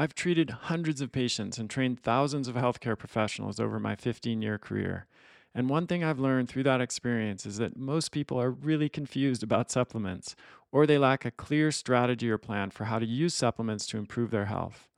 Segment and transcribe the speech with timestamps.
[0.00, 4.56] I've treated hundreds of patients and trained thousands of healthcare professionals over my 15 year
[4.56, 5.06] career.
[5.54, 9.42] And one thing I've learned through that experience is that most people are really confused
[9.42, 10.34] about supplements,
[10.72, 14.30] or they lack a clear strategy or plan for how to use supplements to improve
[14.30, 14.88] their health.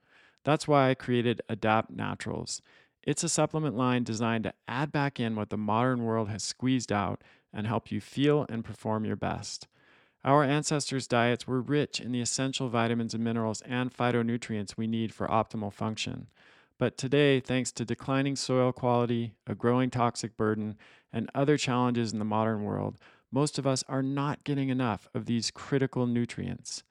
[0.45, 2.63] That's why I created Adapt Naturals.
[3.03, 6.93] It's a supplement line designed to add back in what the modern world has squeezed
[6.93, 9.67] out and help you feel and perform your best.
[10.25, 15.13] Our ancestors' diets were rich in the essential vitamins and minerals and phytonutrients we need
[15.13, 16.29] for optimal function.
[16.79, 20.77] But today, thanks to declining soil quality, a growing toxic burden,
[21.13, 22.99] and other challenges in the modern world,
[23.33, 26.85] most of us are not getting enough of these critical nutrients.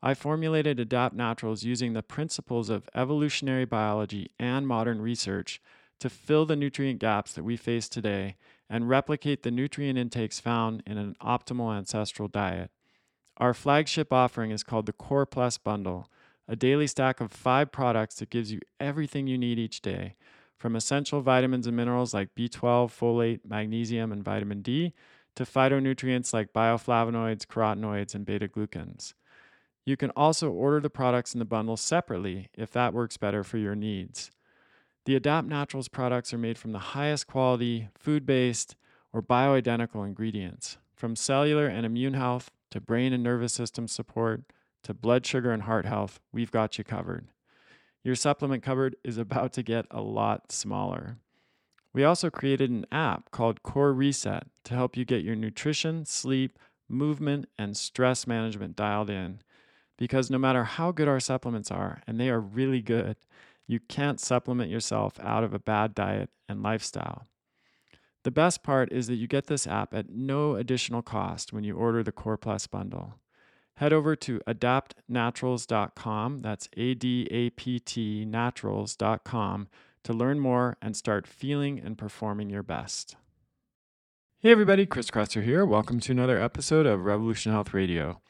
[0.00, 5.60] I formulated Adapt Naturals using the principles of evolutionary biology and modern research
[5.98, 8.36] to fill the nutrient gaps that we face today
[8.70, 12.70] and replicate the nutrient intakes found in an optimal ancestral diet.
[13.38, 16.10] Our flagship offering is called the Core Plus Bundle,
[16.48, 20.16] a daily stack of five products that gives you everything you need each day,
[20.56, 24.92] from essential vitamins and minerals like B12, folate, magnesium, and vitamin D,
[25.36, 29.14] to phytonutrients like bioflavonoids, carotenoids, and beta glucans.
[29.84, 33.56] You can also order the products in the bundle separately if that works better for
[33.56, 34.30] your needs.
[35.08, 38.76] The Adapt Naturals products are made from the highest quality, food based,
[39.10, 40.76] or bioidentical ingredients.
[40.94, 44.42] From cellular and immune health to brain and nervous system support
[44.82, 47.28] to blood sugar and heart health, we've got you covered.
[48.04, 51.16] Your supplement cupboard is about to get a lot smaller.
[51.94, 56.58] We also created an app called Core Reset to help you get your nutrition, sleep,
[56.86, 59.40] movement, and stress management dialed in.
[59.96, 63.16] Because no matter how good our supplements are, and they are really good,
[63.68, 67.28] you can't supplement yourself out of a bad diet and lifestyle.
[68.24, 71.76] The best part is that you get this app at no additional cost when you
[71.76, 73.14] order the Core Plus bundle.
[73.76, 79.68] Head over to adaptnaturals.com, that's A D A P T naturals.com,
[80.02, 83.16] to learn more and start feeling and performing your best.
[84.40, 85.64] Hey everybody, Chris Kresser here.
[85.64, 88.20] Welcome to another episode of Revolution Health Radio.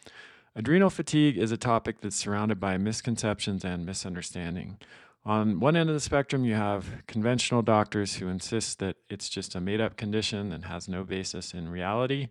[0.54, 4.78] Adrenal fatigue is a topic that's surrounded by misconceptions and misunderstanding.
[5.28, 9.54] On one end of the spectrum, you have conventional doctors who insist that it's just
[9.54, 12.28] a made up condition and has no basis in reality.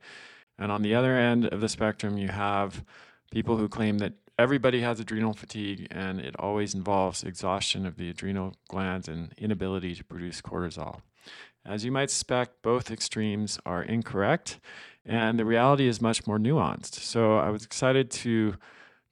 [0.57, 2.83] And on the other end of the spectrum, you have
[3.29, 8.09] people who claim that everybody has adrenal fatigue and it always involves exhaustion of the
[8.09, 11.01] adrenal glands and inability to produce cortisol.
[11.63, 14.59] As you might suspect, both extremes are incorrect,
[15.05, 16.95] and the reality is much more nuanced.
[16.95, 18.55] So I was excited to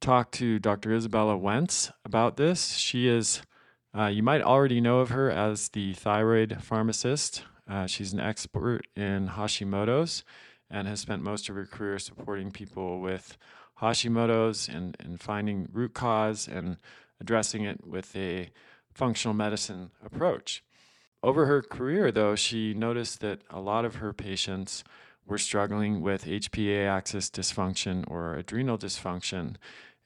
[0.01, 0.89] talk to Dr.
[0.89, 2.77] Izabella Wentz about this.
[2.77, 3.43] She is
[3.97, 7.43] uh, you might already know of her as the thyroid pharmacist.
[7.67, 10.23] Uh, she's an expert in Hashimoto's
[10.69, 13.37] and has spent most of her career supporting people with
[13.81, 16.77] Hashimoto's and, and finding root cause and
[17.21, 18.49] addressing it with a
[18.93, 20.63] functional medicine approach.
[21.23, 24.83] Over her career, though, she noticed that a lot of her patients
[25.25, 29.55] were struggling with HPA axis dysfunction or adrenal dysfunction.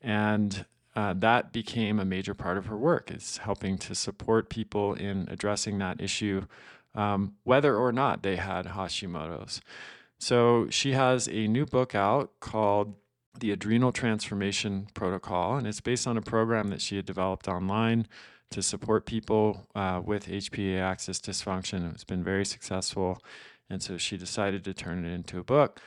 [0.02, 0.66] And
[1.00, 5.26] uh, that became a major part of her work is helping to support people in
[5.32, 6.46] addressing that issue
[6.94, 9.62] um, whether or not they had hashimoto's.
[10.20, 12.96] So she has a new book out called
[13.40, 18.06] the adrenal transformation protocol and it's based on a program that she had developed online
[18.52, 21.94] to support people uh, with hpa axis dysfunction.
[21.94, 23.24] It's been very successful
[23.70, 25.80] and so she decided to turn it into a book.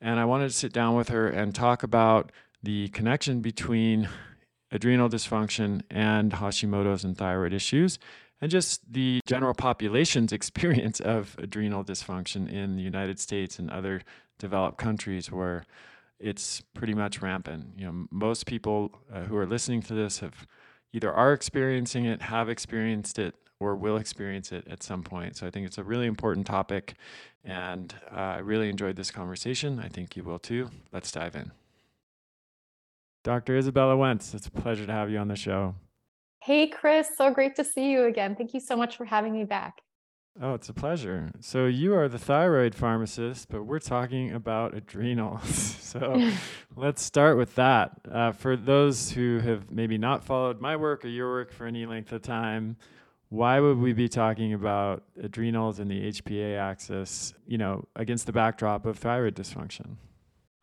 [0.00, 2.32] And i wanted to sit down with her and talk about
[2.62, 4.08] the connection between
[4.74, 7.98] adrenal dysfunction and Hashimoto's and thyroid issues,
[8.40, 14.02] and just the general population's experience of adrenal dysfunction in the United States and other
[14.38, 15.64] developed countries where
[16.18, 17.66] it's pretty much rampant.
[17.76, 20.46] You know, most people uh, who are listening to this have
[20.92, 25.36] either are experiencing it, have experienced it, or will experience it at some point.
[25.36, 26.94] So I think it's a really important topic,
[27.44, 29.80] and uh, I really enjoyed this conversation.
[29.80, 30.70] I think you will too.
[30.92, 31.52] Let's dive in.
[33.24, 33.58] Dr.
[33.58, 35.74] Izabella Wentz, it's a pleasure to have you on the show.
[36.42, 38.36] Hey, Chris, so great to see you again.
[38.36, 39.80] Thank you so much for having me back.
[40.42, 41.30] Oh, it's a pleasure.
[41.40, 45.48] So, you are the thyroid pharmacist, but we're talking about adrenals.
[45.80, 46.32] so,
[46.76, 47.92] let's start with that.
[48.10, 51.86] Uh, for those who have maybe not followed my work or your work for any
[51.86, 52.76] length of time,
[53.30, 58.32] why would we be talking about adrenals and the HPA axis, you know, against the
[58.32, 59.96] backdrop of thyroid dysfunction?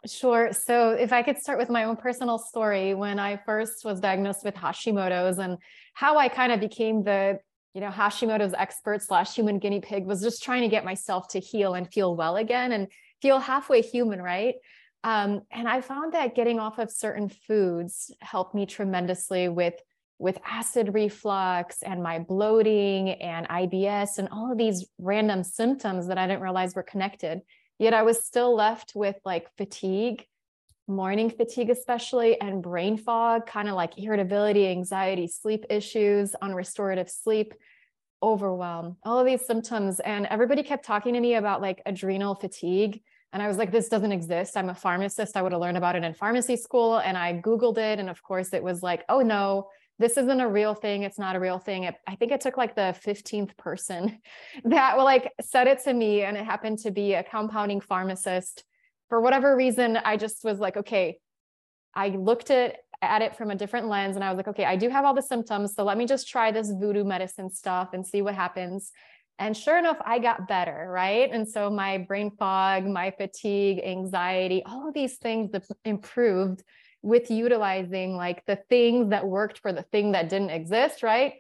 [0.08, 0.52] Sure.
[0.52, 4.44] So, if I could start with my own personal story, when I first was diagnosed
[4.44, 5.58] with Hashimoto's and
[5.94, 7.40] how I kind of became the
[7.76, 11.40] you know Hashimoto's expert slash human guinea pig was just trying to get myself to
[11.40, 12.88] heal and feel well again and
[13.22, 14.56] feel halfway human, right?
[15.04, 19.76] Um, and I found that getting off of certain foods helped me tremendously with
[20.18, 26.18] with acid reflux and my bloating and IBS and all of these random symptoms that
[26.18, 27.42] I didn't realize were connected.
[27.82, 30.28] Yet I was still left with like fatigue,
[30.88, 37.56] morning fatigue, especially, and brain fog, kind of like irritability, anxiety, sleep issues, unrestorative sleep,
[38.22, 40.00] overwhelm, all of these symptoms.
[40.00, 43.02] And everybody kept talking to me about like adrenal fatigue.
[43.34, 44.56] And I was like, this doesn't exist.
[44.58, 45.36] I'm a pharmacist.
[45.36, 46.98] I would have learned about it in pharmacy school.
[47.00, 47.98] And I Googled it.
[47.98, 49.70] And of course, it was like, oh no,
[50.02, 51.04] this isn't a real thing.
[51.04, 51.84] It's not a real thing.
[51.84, 54.20] It, I think it took like the 15th person
[54.66, 56.24] that like said it to me.
[56.24, 58.64] And it happened to be a compounding pharmacist.
[59.10, 61.20] For whatever reason, I just was like, okay,
[61.94, 64.76] I looked at, at it from a different lens and I was like, okay, I
[64.76, 65.76] do have all the symptoms.
[65.76, 68.92] So let me just try this voodoo medicine stuff and see what happens.
[69.40, 71.30] And sure enough, I got better, right?
[71.32, 75.50] And so my brain fog, my fatigue, anxiety, all of these things
[75.84, 76.64] improved
[77.02, 81.34] with utilizing like the things that worked for the thing that didn't exist, right?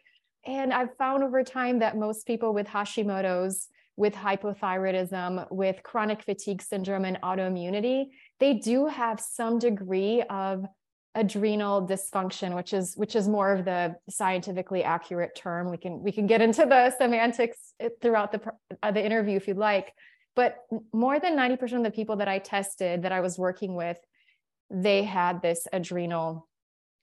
[0.45, 6.61] And I've found over time that most people with Hashimoto's, with hypothyroidism, with chronic fatigue
[6.61, 8.05] syndrome and autoimmunity,
[8.39, 10.65] they do have some degree of
[11.13, 16.09] adrenal dysfunction which is which is more of the scientifically accurate term we can we
[16.09, 18.39] can get into the semantics eh, throughout the
[18.81, 19.91] uh, the interview if you'd like
[20.35, 20.59] but
[20.93, 23.97] more than 90% of the people that I tested that I was working with
[24.71, 26.47] they had this adrenal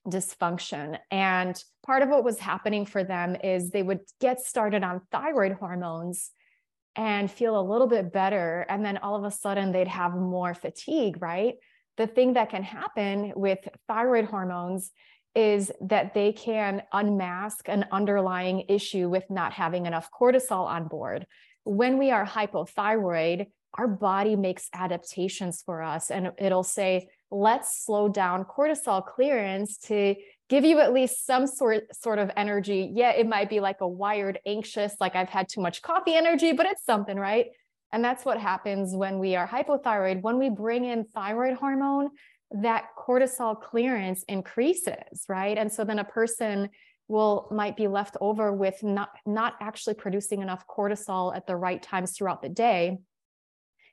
[0.07, 0.97] dysfunction.
[1.11, 5.53] And part of what was happening for them is they would get started on thyroid
[5.53, 6.31] hormones
[6.95, 8.65] and feel a little bit better.
[8.69, 11.55] And then all of a sudden they'd have more fatigue, right?
[11.97, 14.91] The thing that can happen with thyroid hormones
[15.35, 21.27] is that they can unmask an underlying issue with not having enough cortisol on board.
[21.65, 28.09] When we are hypothyroid, our body makes adaptations for us and it'll say, let's slow
[28.09, 30.15] down cortisol clearance to
[30.49, 32.91] give you at least some sort sort of energy.
[32.93, 36.51] Yeah, it might be like a wired anxious, like I've had too much coffee energy,
[36.53, 37.47] but it's something, right?
[37.91, 40.21] And that's what happens when we are hypothyroid.
[40.21, 42.09] When we bring in thyroid hormone,
[42.51, 45.57] that cortisol clearance increases, right?
[45.57, 46.69] And so then a person
[47.07, 51.81] will might be left over with not not actually producing enough cortisol at the right
[51.81, 52.99] times throughout the day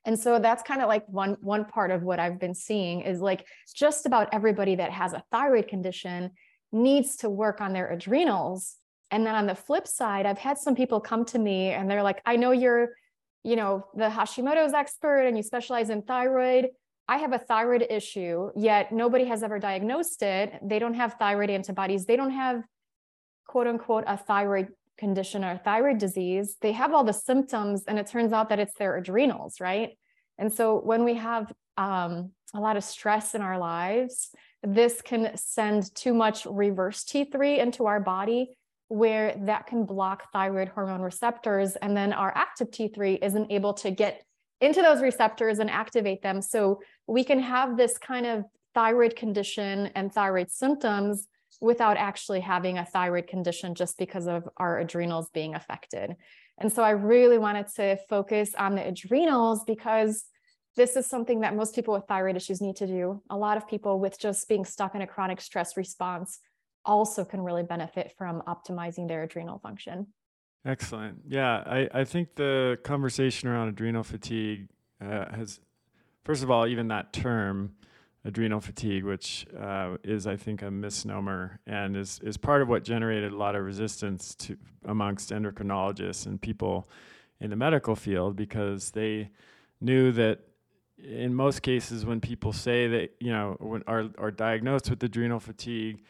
[0.06, 3.20] and so that's kind of like one one part of what I've been seeing is
[3.20, 3.44] like
[3.74, 6.30] just about everybody that has a thyroid condition
[6.72, 8.76] needs to work on their adrenals.
[9.10, 12.02] And then on the flip side, I've had some people come to me and they're
[12.02, 12.90] like, I know you're,
[13.42, 16.68] you know, the Hashimoto's expert and you specialize in thyroid.
[17.08, 20.54] I have a thyroid issue, yet nobody has ever diagnosed it.
[20.62, 22.04] They don't have thyroid antibodies.
[22.06, 22.62] They don't have
[23.46, 24.68] quote unquote a thyroid
[24.98, 28.74] condition or thyroid disease, they have all the symptoms, and it turns out that it's
[28.74, 29.90] their adrenals, right?
[30.38, 34.30] And so when we have um, a lot of stress in our lives,
[34.62, 38.56] this can send too much reverse T3 into our body,
[38.88, 41.76] where that can block thyroid hormone receptors.
[41.76, 44.22] And then our active T3 isn't able to get
[44.60, 46.40] into those receptors and activate them.
[46.40, 48.44] So we can have this kind of
[48.74, 51.26] thyroid condition and thyroid symptoms
[51.60, 56.16] without actually having a thyroid condition just because of our adrenals being affected.
[56.58, 60.24] And so I really wanted to focus on the adrenals because
[60.76, 63.22] this is something that most people with thyroid issues need to do.
[63.30, 66.38] A lot of people with just being stuck in a chronic stress response
[66.84, 70.06] also can really benefit from optimizing their adrenal function.
[70.64, 71.18] Excellent.
[71.26, 74.68] Yeah, I, I think the conversation around adrenal fatigue
[75.00, 75.60] uh, has,
[76.24, 77.72] first of all, even that term
[78.26, 82.82] adrenal fatigue, which uh, is, I think, a misnomer and is, is part of what
[82.82, 86.88] generated a lot of resistance to amongst endocrinologists and people
[87.40, 89.30] in the medical field because they
[89.80, 90.40] knew that
[90.98, 95.38] in most cases when people say that you know when are, are diagnosed with adrenal
[95.38, 96.02] fatigue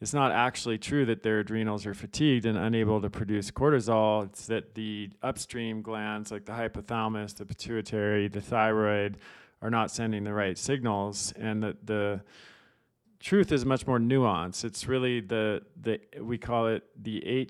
[0.00, 4.26] it's not actually true that their adrenals are fatigued and unable to produce cortisol.
[4.26, 9.16] It's that the upstream glands like the hypothalamus the pituitary the thyroid
[9.62, 12.20] are not sending the right signals and that the
[13.20, 14.64] truth is much more nuanced.
[14.64, 17.46] It's really the the we call it the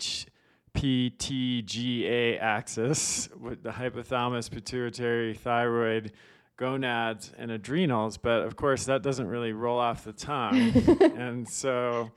[0.76, 6.12] HPTGA axis with the hypothalamus pituitary thyroid
[6.56, 8.16] gonads and adrenals.
[8.16, 10.72] But of course that doesn't really roll off the tongue.
[11.16, 12.10] And so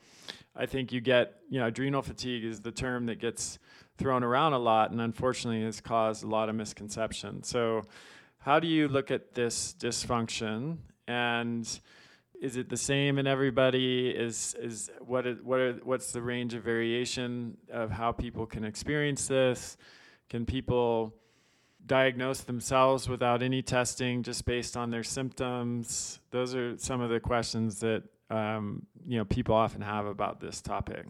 [0.56, 3.60] i think you get you know adrenal fatigue is the term that gets
[3.98, 7.42] thrown around a lot and unfortunately has caused a lot of misconception.
[7.42, 7.82] So
[8.48, 10.78] how do you look at this dysfunction?
[11.06, 11.68] And
[12.40, 14.08] is it the same in everybody?
[14.08, 18.64] Is is what is, what are, what's the range of variation of how people can
[18.64, 19.76] experience this?
[20.30, 21.14] Can people
[21.84, 26.20] diagnose themselves without any testing just based on their symptoms?
[26.30, 30.62] Those are some of the questions that um, you know people often have about this
[30.62, 31.04] topic.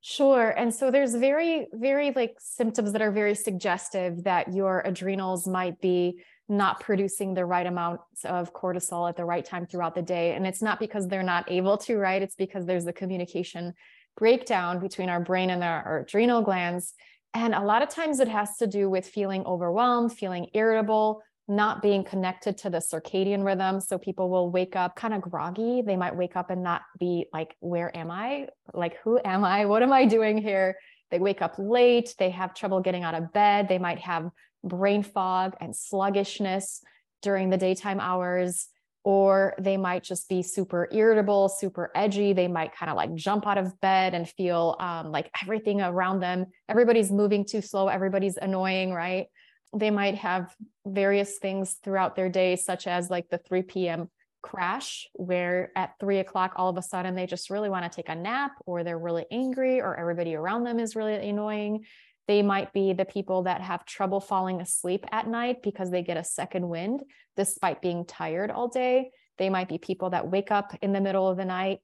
[0.00, 0.50] Sure.
[0.50, 5.80] And so there's very, very like symptoms that are very suggestive that your adrenals might
[5.80, 10.34] be not producing the right amounts of cortisol at the right time throughout the day.
[10.34, 12.20] And it's not because they're not able to, right?
[12.20, 13.74] It's because there's the communication
[14.16, 16.94] breakdown between our brain and our, our adrenal glands.
[17.34, 21.80] And a lot of times it has to do with feeling overwhelmed, feeling irritable, not
[21.80, 23.80] being connected to the circadian rhythm.
[23.80, 25.82] So people will wake up kind of groggy.
[25.82, 28.48] They might wake up and not be like, where am I?
[28.74, 29.64] Like, who am I?
[29.64, 30.76] What am I doing here?
[31.10, 32.14] They wake up late.
[32.18, 33.68] They have trouble getting out of bed.
[33.68, 34.30] They might have
[34.64, 36.82] brain fog and sluggishness
[37.20, 38.68] during the daytime hours.
[39.04, 42.34] Or they might just be super irritable, super edgy.
[42.34, 46.20] They might kind of like jump out of bed and feel um, like everything around
[46.20, 49.26] them, everybody's moving too slow, everybody's annoying, right?
[49.74, 50.54] they might have
[50.86, 54.10] various things throughout their day, such as like the 3 p.m.
[54.42, 58.08] crash, where at three o'clock, all of a sudden they just really want to take
[58.08, 61.84] a nap, or they're really angry, or everybody around them is really annoying.
[62.28, 66.16] They might be the people that have trouble falling asleep at night because they get
[66.16, 67.02] a second wind
[67.36, 69.10] despite being tired all day.
[69.38, 71.80] They might be people that wake up in the middle of the night.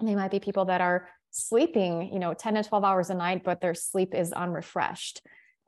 [0.00, 3.42] They might be people that are sleeping, you know, 10 to 12 hours a night,
[3.44, 5.22] but their sleep is unrefreshed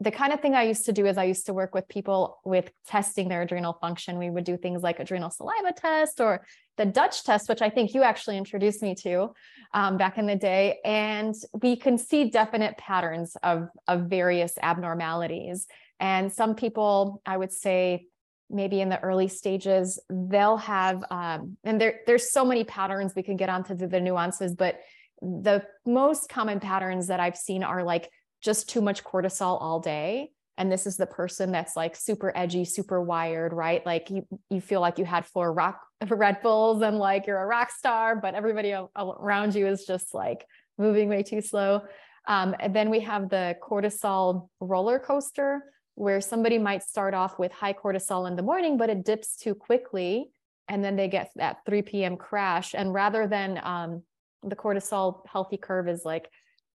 [0.04, 2.38] the kind of thing I used to do is I used to work with people
[2.44, 4.18] with testing their adrenal function.
[4.18, 6.46] We would do things like adrenal saliva test or
[6.76, 9.32] the Dutch test, which I think you actually introduced me to
[9.72, 10.78] um, back in the day.
[10.84, 15.66] And we can see definite patterns of, of various abnormalities.
[15.98, 18.06] And some people, I would say,
[18.50, 23.22] maybe in the early stages, they'll have, um, and there, there's so many patterns we
[23.22, 24.80] can get onto the nuances, but
[25.22, 28.10] the most common patterns that I've seen are like
[28.44, 30.30] just too much cortisol all day.
[30.56, 33.84] And this is the person that's like super edgy super wired right?
[33.84, 37.46] Like you you feel like you had four rock red bulls and like you're a
[37.46, 40.46] rock star but everybody around you is just like
[40.78, 41.82] moving way too slow.
[42.28, 45.62] Um, and then we have the cortisol roller coaster
[45.96, 49.54] where somebody might start off with high cortisol in the morning but it dips too
[49.54, 50.30] quickly
[50.68, 52.74] and then they get that 3 p.m crash.
[52.74, 54.02] And rather than um,
[54.42, 56.30] the cortisol healthy curve is like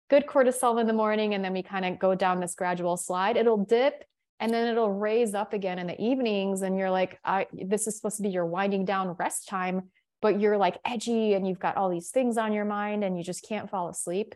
[0.08, 3.36] good cortisol in the morning and then we kind of go down this gradual slide.
[3.36, 4.04] It'll dip
[4.40, 7.96] and then it'll raise up again in the evenings and you're like I, this is
[7.96, 11.76] supposed to be your winding down rest time but you're like edgy and you've got
[11.76, 14.34] all these things on your mind and you just can't fall asleep.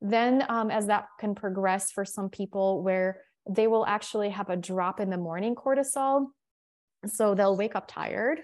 [0.00, 4.56] Then um, as that can progress for some people where they will actually have a
[4.56, 6.26] drop in the morning cortisol
[7.06, 8.40] so they'll wake up tired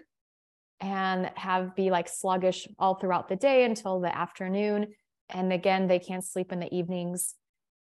[0.81, 4.89] and have be like sluggish all throughout the day until the afternoon
[5.31, 7.35] and again they can't sleep in the evenings.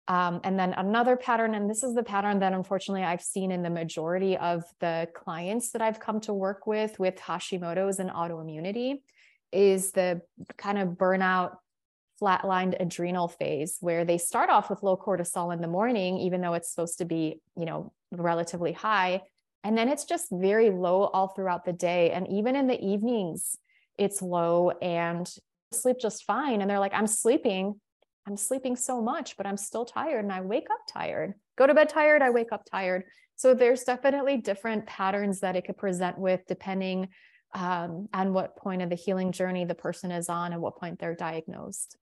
[0.09, 3.62] Um, and then another pattern and this is the pattern that unfortunately i've seen in
[3.62, 9.02] the majority of the clients that i've come to work with with hashimoto's and autoimmunity
[9.52, 10.20] is the
[10.56, 11.56] kind of burnout
[12.20, 16.54] flatlined adrenal phase where they start off with low cortisol in the morning even though
[16.54, 19.23] it's supposed to be you know relatively high.
[19.62, 22.11] And then it's just very low all throughout the day.
[22.11, 23.56] And even in the evenings
[23.99, 25.30] it's low and
[25.73, 26.61] sleep just fine.
[26.61, 27.81] And they're like, I'm sleeping.
[28.27, 31.35] I'm sleeping so much, but I'm still tired and I wake up tired.
[31.57, 33.05] Go to bed tired, I wake up tired.
[33.37, 37.09] So there's definitely different patterns that it could present with depending
[37.55, 40.99] um, on what point of the healing journey the person is on and what point
[40.99, 41.97] they're diagnosed.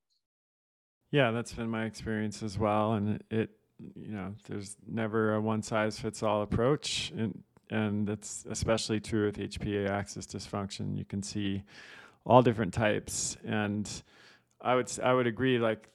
[1.11, 2.95] Yeah, that's been my experience as well.
[2.95, 7.13] And it, you know, there's never a one size fits all approach.
[7.17, 10.99] And, and that's especially true with HPA axis dysfunction.
[10.99, 11.63] You can see
[12.28, 13.37] all different types.
[13.44, 13.90] And
[14.61, 15.58] I would I would agree.
[15.58, 15.88] Like,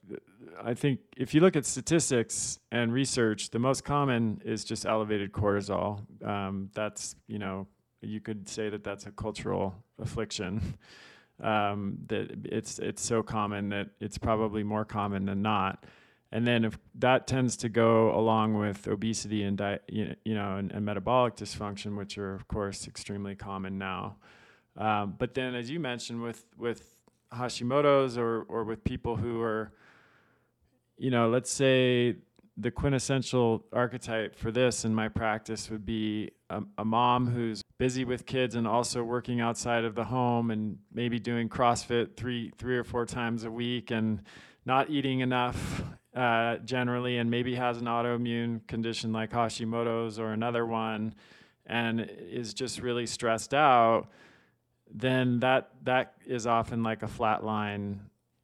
[0.61, 5.31] I think if you look at statistics and research, the most common is just elevated
[5.31, 6.01] cortisol.
[6.25, 7.67] Um, that's you know
[8.01, 10.77] you could say that that's a cultural affliction.
[11.41, 15.85] Um, that it's it's so common that it's probably more common than not.
[16.31, 20.71] And then if that tends to go along with obesity and di- you know and,
[20.71, 24.17] and metabolic dysfunction, which are of course extremely common now.
[24.77, 26.97] Um, but then, as you mentioned, with with
[27.31, 29.71] Hashimoto's or or with people who are,
[30.97, 32.15] you know, let's say
[32.57, 38.05] the quintessential archetype for this in my practice would be a, a, mom who's busy
[38.05, 42.77] with kids and also working outside of the home and maybe doing CrossFit three three
[42.77, 44.21] or four times a week and
[44.65, 45.83] not eating enough
[46.15, 51.15] uh, generally and maybe has an autoimmune condition like Hashimoto's or another one
[51.65, 54.09] and is just really stressed out
[54.93, 57.97] then that that is often like a flatline,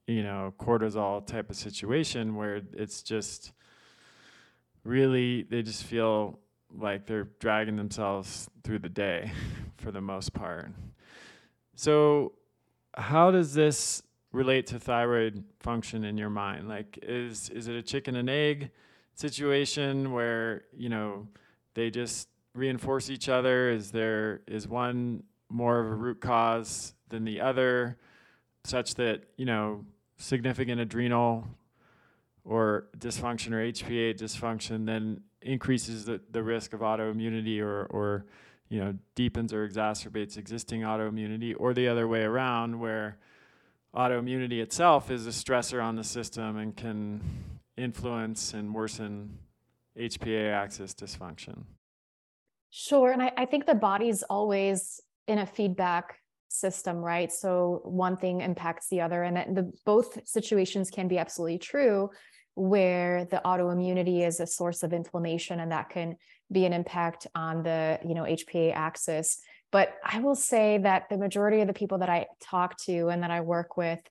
[0.08, 3.52] you know, cortisol type of situation where it's just
[4.84, 6.40] really they just feel
[6.76, 9.32] like they're dragging themselves through the day
[9.78, 10.72] for the most part.
[11.76, 12.34] So
[12.96, 14.02] how does this
[14.32, 16.68] relate to thyroid function in your mind?
[16.68, 18.72] Like, is is it a chicken and egg
[19.14, 21.28] situation where you know
[21.76, 23.70] they just reinforce each other?
[23.70, 27.98] Is there is one more of a root cause than the other,
[28.64, 29.86] such that you know
[30.18, 31.48] significant adrenal
[32.44, 38.26] or dysfunction or HPA dysfunction then increases the, the risk of autoimmunity or, or
[38.70, 43.18] you know deepens or exacerbates existing autoimmunity or the other way around where
[43.96, 47.22] autoimmunity itself is a stressor on the system and can
[47.78, 49.38] influence and worsen
[49.98, 51.64] HPA axis dysfunction.
[52.70, 53.12] Sure.
[53.12, 56.18] And I, I think the body's always in a feedback
[56.50, 57.32] system, right?
[57.32, 62.10] So one thing impacts the other, and the both situations can be absolutely true
[62.56, 66.18] where the autoimmunity is a source of inflammation and that can
[66.52, 69.40] be an impact on the you know hpa axis.
[69.72, 73.24] But i will say that the majority of the people that i talk to and
[73.24, 74.02] that i work with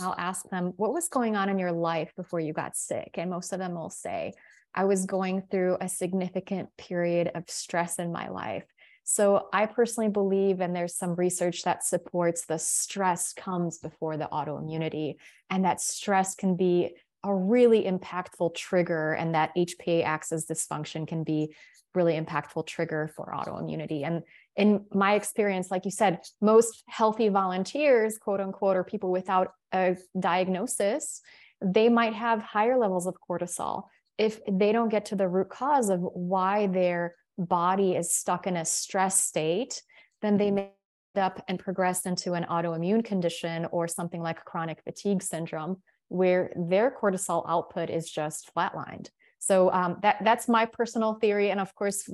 [0.00, 3.12] i'll ask them what was going on in your life before you got sick?
[3.14, 4.34] And most of them will say
[4.74, 8.66] i was going through a significant period of stress in my life
[9.08, 14.28] so I personally believe, and there's some research that supports the stress comes before the
[14.32, 15.14] autoimmunity,
[15.48, 21.22] and that stress can be a really impactful trigger and that HPA axis dysfunction can
[21.22, 21.54] be
[21.94, 24.04] really impactful trigger for autoimmunity.
[24.04, 24.24] And
[24.56, 29.96] in my experience, like you said, most healthy volunteers, quote unquote, or people without a
[30.18, 31.20] diagnosis,
[31.64, 33.84] they might have higher levels of cortisol.
[34.18, 38.56] If they don't get to the root cause of why their body is stuck in
[38.56, 39.82] a stress state,
[40.22, 40.72] then they may
[41.14, 46.52] end up and progress into an autoimmune condition or something like chronic fatigue syndrome, where
[46.56, 49.08] their cortisol output is just flatlined.
[49.38, 52.08] So um, that that's my personal theory, and of course,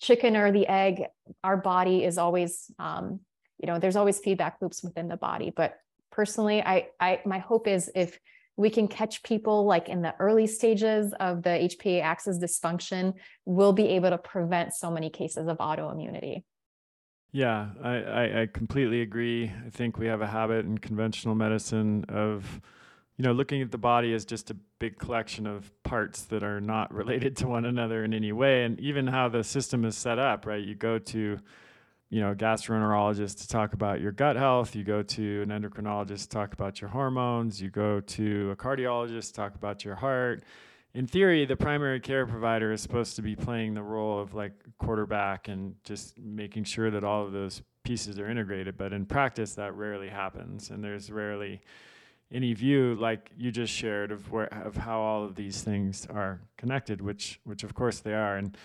[0.00, 1.04] chicken or the egg,
[1.42, 3.20] our body is always, um,
[3.58, 5.52] you know, there's always feedback loops within the body.
[5.54, 5.76] But
[6.10, 8.18] personally, I, I my hope is if
[8.56, 13.14] we can catch people like in the early stages of the HPA axis dysfunction,
[13.44, 16.44] we'll be able to prevent so many cases of autoimmunity.
[17.32, 19.52] Yeah, I, I, I completely agree.
[19.66, 22.60] I think we have a habit in conventional medicine of
[23.16, 26.60] you know, looking at the body as just a big collection of parts that are
[26.60, 30.18] not related to one another in any way, and even how the system is set
[30.18, 30.64] up, right?
[30.64, 31.38] You go to,
[32.14, 34.76] you know, gastroenterologist to talk about your gut health.
[34.76, 37.60] You go to an endocrinologist to talk about your hormones.
[37.60, 40.44] You go to a cardiologist to talk about your heart.
[40.94, 44.52] In theory, the primary care provider is supposed to be playing the role of like
[44.78, 48.76] quarterback and just making sure that all of those pieces are integrated.
[48.76, 51.62] But in practice, that rarely happens, and there's rarely
[52.32, 56.40] any view like you just shared of where of how all of these things are
[56.56, 58.56] connected which which of course they are and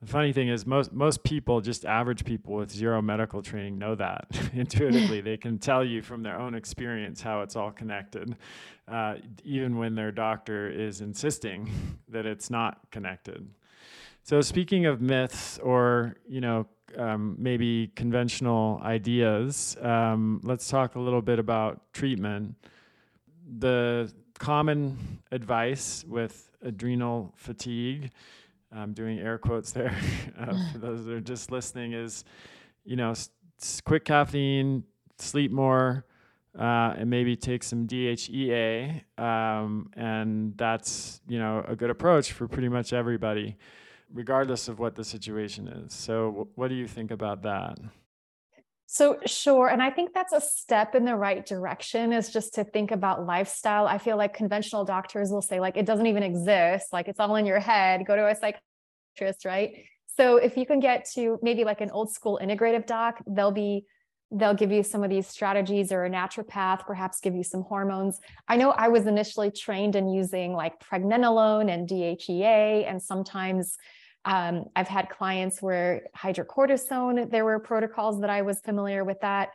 [0.00, 3.94] the funny thing is most most people just average people with zero medical training know
[3.94, 5.20] that intuitively.
[5.20, 8.36] They can tell you from their own experience how it's all connected
[8.88, 11.70] uh, even when their doctor is insisting
[12.08, 13.48] that it's not connected.
[14.22, 21.00] So speaking of myths or you know um, maybe conventional ideas um, let's talk a
[21.00, 22.54] little bit about treatment.
[23.58, 28.10] The common advice with adrenal fatigue,
[28.72, 29.96] I'm doing air quotes there
[30.38, 32.24] uh, for those that are just listening, is
[32.84, 33.30] you know, s-
[33.84, 34.84] quick caffeine,
[35.18, 36.04] sleep more,
[36.58, 42.48] uh, and maybe take some DHEA, um, and that's you know a good approach for
[42.48, 43.56] pretty much everybody,
[44.12, 45.92] regardless of what the situation is.
[45.92, 47.78] So, w- what do you think about that?
[48.88, 49.68] So, sure.
[49.68, 53.26] And I think that's a step in the right direction is just to think about
[53.26, 53.86] lifestyle.
[53.88, 57.34] I feel like conventional doctors will say, like, it doesn't even exist, like, it's all
[57.34, 59.72] in your head, go to a psychiatrist, right?
[60.16, 63.86] So, if you can get to maybe like an old school integrative doc, they'll be
[64.32, 68.18] they'll give you some of these strategies or a naturopath perhaps give you some hormones
[68.48, 73.76] i know i was initially trained in using like pregnenolone and dhea and sometimes
[74.26, 79.50] um, I've had clients where hydrocortisone, there were protocols that I was familiar with that,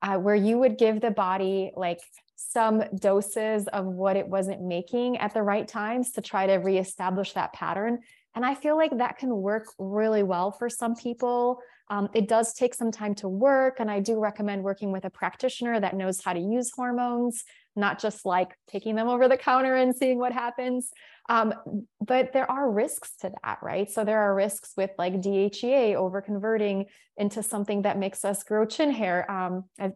[0.00, 1.98] uh, where you would give the body like
[2.36, 7.32] some doses of what it wasn't making at the right times to try to reestablish
[7.32, 7.98] that pattern.
[8.34, 11.58] And I feel like that can work really well for some people.
[11.90, 13.80] Um, it does take some time to work.
[13.80, 17.44] And I do recommend working with a practitioner that knows how to use hormones,
[17.76, 20.90] not just like taking them over the counter and seeing what happens.
[21.28, 21.54] Um,
[22.00, 23.90] but there are risks to that, right?
[23.90, 28.64] So there are risks with like DHEA over converting into something that makes us grow
[28.66, 29.30] chin hair.
[29.30, 29.92] Um, I've,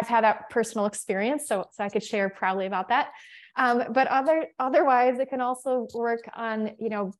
[0.00, 3.08] I've had that personal experience, so, so I could share proudly about that.
[3.56, 7.12] Um, but other otherwise, it can also work on you know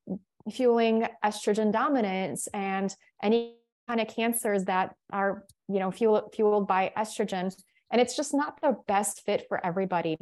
[0.50, 3.56] fueling estrogen dominance and any
[3.88, 7.52] kind of cancers that are you know fuel, fueled by estrogen
[7.90, 10.16] And it's just not the best fit for everybody.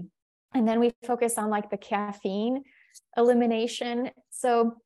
[0.55, 2.63] And then we focus on like the caffeine
[3.17, 4.11] elimination.
[4.31, 4.77] So,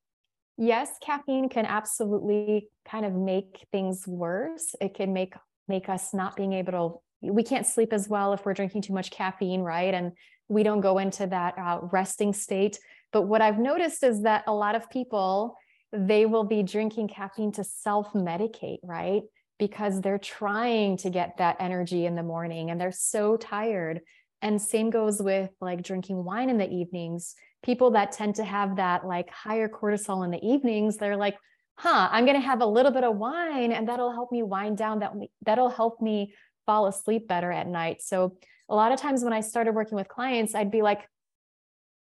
[0.58, 4.74] yes, caffeine can absolutely kind of make things worse.
[4.80, 5.34] It can make
[5.68, 8.92] make us not being able to we can't sleep as well if we're drinking too
[8.92, 9.94] much caffeine, right?
[9.94, 10.12] And
[10.48, 12.80] we don't go into that uh, resting state.
[13.12, 15.56] But what I've noticed is that a lot of people
[15.92, 19.22] they will be drinking caffeine to self medicate, right?
[19.62, 24.00] Because they're trying to get that energy in the morning and they're so tired.
[24.40, 27.36] And same goes with like drinking wine in the evenings.
[27.62, 31.36] People that tend to have that like higher cortisol in the evenings, they're like,
[31.76, 34.78] huh, I'm going to have a little bit of wine and that'll help me wind
[34.78, 36.34] down that that'll help me
[36.66, 38.02] fall asleep better at night.
[38.02, 38.36] So
[38.68, 41.08] a lot of times when I started working with clients, I'd be like,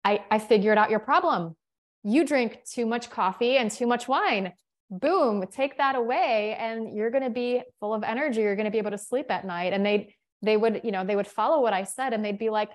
[0.04, 1.56] I, I figured out your problem.
[2.04, 4.54] You drink too much coffee and too much wine.
[4.90, 8.42] Boom, take that away and you're going to be full of energy.
[8.42, 9.74] You're going to be able to sleep at night.
[9.74, 12.50] And they they would, you know, they would follow what I said and they'd be
[12.52, 12.70] like,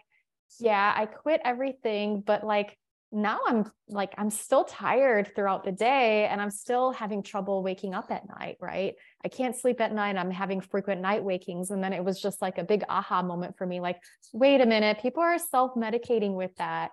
[0.59, 2.77] yeah, I quit everything, but like
[3.13, 7.95] now I'm like, I'm still tired throughout the day and I'm still having trouble waking
[7.95, 8.95] up at night, right?
[9.25, 10.17] I can't sleep at night.
[10.17, 11.71] I'm having frequent night wakings.
[11.71, 14.01] And then it was just like a big aha moment for me like,
[14.33, 16.91] wait a minute, people are self medicating with that.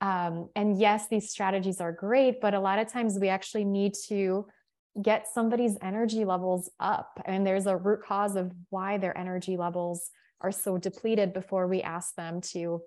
[0.00, 3.94] Um, and yes, these strategies are great, but a lot of times we actually need
[4.08, 4.46] to
[5.00, 7.20] get somebody's energy levels up.
[7.24, 11.82] And there's a root cause of why their energy levels are so depleted before we
[11.82, 12.82] ask them to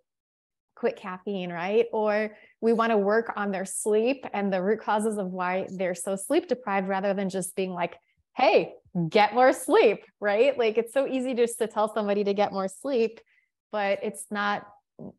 [0.76, 1.86] quit caffeine, right?
[1.91, 5.95] Or we want to work on their sleep and the root causes of why they're
[5.95, 7.97] so sleep deprived rather than just being like,
[8.36, 8.74] hey,
[9.10, 10.58] get more sleep, right?
[10.58, 13.19] Like it's so easy just to tell somebody to get more sleep,
[13.71, 14.67] but it's not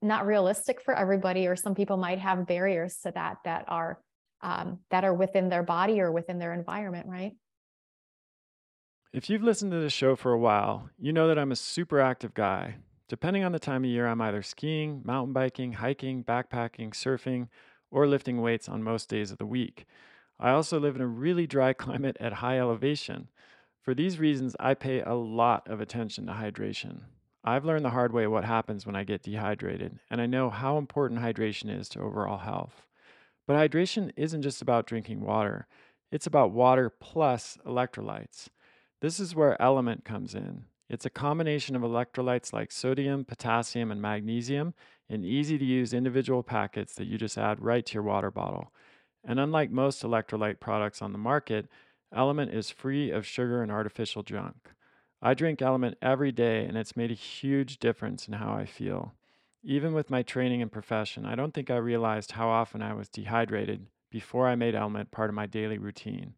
[0.01, 3.99] not realistic for everybody or some people might have barriers to that that are
[4.43, 7.33] um, that are within their body or within their environment, right?
[9.13, 12.01] If you've listened to the show for a while, you know that I'm a super
[12.01, 12.77] active guy.
[13.09, 17.49] Depending on the time of year, I'm either skiing, mountain biking, hiking, backpacking, surfing,
[17.91, 19.85] or lifting weights on most days of the week.
[20.41, 23.29] I also live in a really dry climate at high elevation.
[23.83, 27.03] For these reasons, I pay a lot of attention to hydration.
[27.45, 30.79] I've learned the hard way what happens when I get dehydrated, and I know how
[30.79, 32.87] important hydration is to overall health.
[33.47, 35.67] But hydration isn't just about drinking water,
[36.11, 38.49] it's about water plus electrolytes.
[39.01, 40.65] This is where Element comes in.
[40.89, 44.75] It's a combination of electrolytes like sodium, potassium, and magnesium
[45.09, 48.73] in easy to use individual packets that you just add right to your water bottle.
[49.25, 51.69] And unlike most electrolyte products on the market,
[52.15, 54.69] Element is free of sugar and artificial junk.
[55.23, 59.15] I drink Element every day, and it's made a huge difference in how I feel.
[59.65, 63.09] Even with my training and profession, I don't think I realized how often I was
[63.09, 66.35] dehydrated before I made Element part of my daily routine.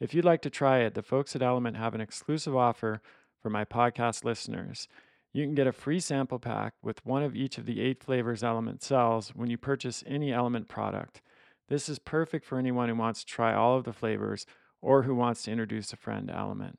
[0.00, 3.00] If you'd like to try it, the folks at Element have an exclusive offer
[3.40, 4.86] for my podcast listeners.
[5.32, 8.44] You can get a free sample pack with one of each of the eight flavors
[8.44, 11.22] Element sells when you purchase any Element product.
[11.68, 14.46] This is perfect for anyone who wants to try all of the flavors
[14.82, 16.78] or who wants to introduce a friend to Element.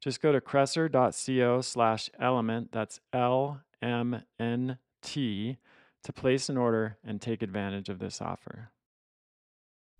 [0.00, 5.58] Just go to kresser.co slash element, that's L M N T
[6.02, 8.70] to place an order and take advantage of this offer.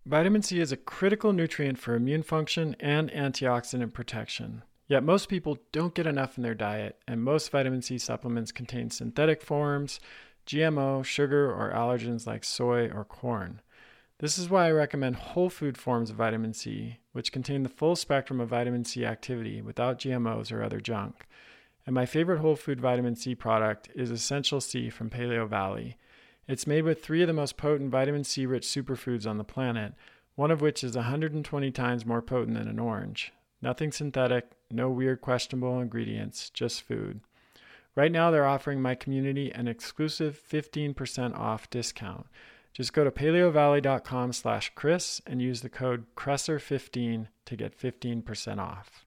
[0.07, 4.63] Vitamin C is a critical nutrient for immune function and antioxidant protection.
[4.87, 8.91] Yet most people don't get enough in their diet, and most vitamin C supplements contain
[8.91, 10.01] synthetic forms,
[10.47, 13.61] GMO, sugar, or allergens like soy or corn.
[14.19, 17.95] This is why I recommend whole food forms of vitamin C, which contain the full
[17.95, 21.27] spectrum of vitamin C activity without GMOs or other junk.
[21.91, 25.97] And my favorite whole food vitamin C product is Essential C from Paleo Valley.
[26.47, 29.95] It's made with three of the most potent vitamin C rich superfoods on the planet,
[30.37, 33.33] one of which is 120 times more potent than an orange.
[33.61, 37.23] Nothing synthetic, no weird questionable ingredients, just food.
[37.97, 42.27] Right now, they're offering my community an exclusive 15% off discount.
[42.73, 49.07] Just go to paleovalley.com slash Chris and use the code Kresser15 to get 15% off.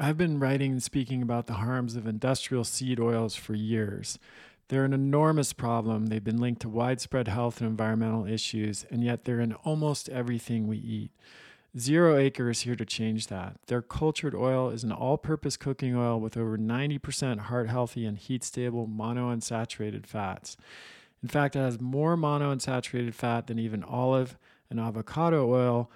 [0.00, 4.16] I've been writing and speaking about the harms of industrial seed oils for years.
[4.68, 6.06] They're an enormous problem.
[6.06, 10.68] They've been linked to widespread health and environmental issues, and yet they're in almost everything
[10.68, 11.10] we eat.
[11.76, 13.56] Zero Acre is here to change that.
[13.66, 18.18] Their cultured oil is an all purpose cooking oil with over 90% heart healthy and
[18.18, 20.56] heat stable monounsaturated fats.
[21.24, 24.38] In fact, it has more monounsaturated fat than even olive
[24.70, 25.90] and avocado oil,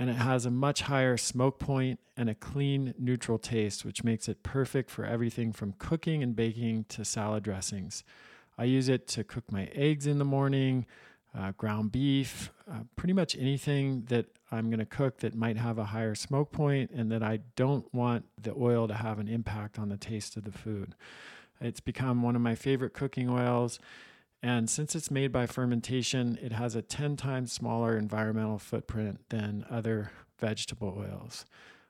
[0.00, 4.30] and it has a much higher smoke point and a clean, neutral taste, which makes
[4.30, 8.02] it perfect for everything from cooking and baking to salad dressings.
[8.56, 10.86] I use it to cook my eggs in the morning.
[11.36, 15.78] uh, ground beef, uh, pretty much anything that I'm going to cook that might have
[15.78, 19.78] a higher smoke point and that I don't want the oil to have an impact
[19.78, 20.94] on the taste of the food.
[21.60, 23.78] It's become one of my favorite cooking oils.
[24.42, 29.66] And since it's made by fermentation, it has a 10 times smaller environmental footprint than
[29.70, 31.44] other vegetable oils.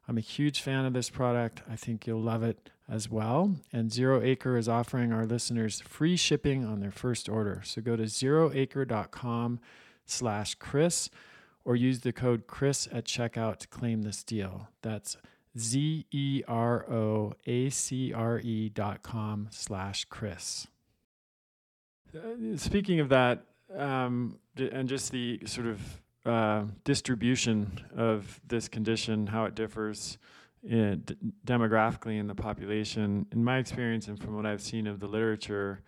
[0.09, 1.63] I'm a huge fan of this product.
[1.71, 3.55] I think you'll love it as well.
[3.73, 7.63] And Zero Acre is offering our listeners free shipping on their first order.
[7.65, 9.61] So go to zeroacre.com
[10.07, 11.11] slash Chris
[11.65, 14.69] or use the code Chris at checkout to claim this deal.
[14.83, 15.17] That's
[15.57, 20.67] Z E R O A C R E dot com slash Chris.
[22.15, 23.45] Uh, speaking of that,
[23.77, 30.19] um, and just the sort of uh, distribution of this condition, how it differs
[30.63, 34.99] in, d- demographically in the population, in my experience and from what I've seen of
[34.99, 35.83] the literature,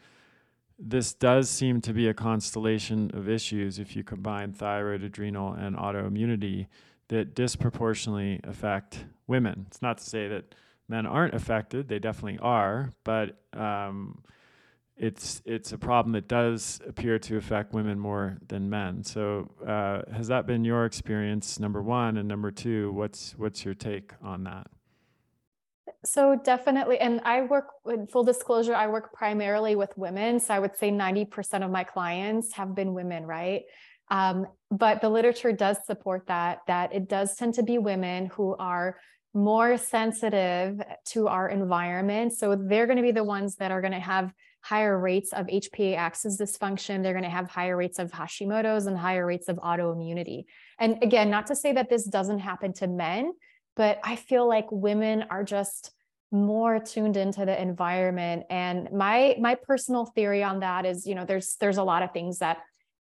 [0.78, 5.76] this does seem to be a constellation of issues if you combine thyroid, adrenal, and
[5.76, 6.66] autoimmunity
[7.08, 9.66] that disproportionately affect women.
[9.68, 10.54] It's not to say that
[10.88, 14.22] men aren't affected, they definitely are, but um,
[14.96, 19.02] it's it's a problem that does appear to affect women more than men.
[19.02, 21.58] So, uh, has that been your experience?
[21.58, 24.68] Number one, and number two, what's what's your take on that?
[26.04, 30.40] So definitely, and I work in full disclosure, I work primarily with women.
[30.40, 33.62] So I would say 90% of my clients have been women, right?
[34.10, 38.56] Um, but the literature does support that, that it does tend to be women who
[38.56, 38.98] are
[39.32, 42.32] more sensitive to our environment.
[42.32, 45.46] So they're going to be the ones that are going to have higher rates of
[45.46, 47.02] HPA axis dysfunction.
[47.02, 50.44] They're going to have higher rates of Hashimoto's and higher rates of autoimmunity.
[50.78, 53.32] And again, not to say that this doesn't happen to men,
[53.76, 55.92] but I feel like women are just
[56.30, 61.26] more tuned into the environment and my my personal theory on that is you know
[61.26, 62.56] there's there's a lot of things that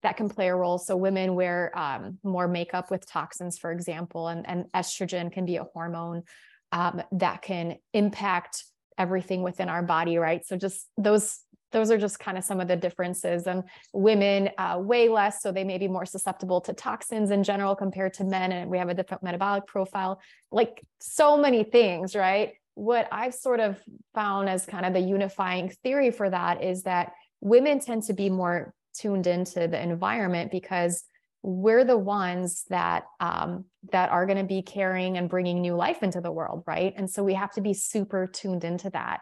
[0.04, 4.28] that can play a role so women wear um, more makeup with toxins for example
[4.28, 6.22] and, and estrogen can be a hormone
[6.70, 8.64] um, that can impact
[8.98, 10.46] everything within our body right?
[10.46, 11.40] So just those
[11.72, 13.46] those are just kind of some of the differences.
[13.46, 17.74] And women uh, weigh less so they may be more susceptible to toxins in general
[17.74, 20.20] compared to men and we have a different metabolic profile.
[20.50, 22.54] Like so many things right?
[22.74, 23.80] What i've sort of
[24.14, 28.28] found as kind of the unifying theory for that is that women tend to be
[28.28, 31.04] more tuned into the environment because
[31.48, 36.02] we're the ones that um, that are going to be carrying and bringing new life
[36.02, 39.20] into the world right and so we have to be super tuned into that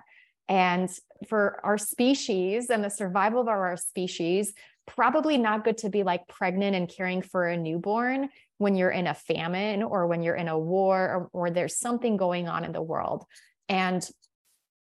[0.48, 0.90] and
[1.28, 4.52] for our species and the survival of our species,
[4.87, 9.06] probably not good to be like pregnant and caring for a newborn when you're in
[9.06, 12.72] a famine or when you're in a war or, or there's something going on in
[12.72, 13.24] the world.
[13.68, 14.06] And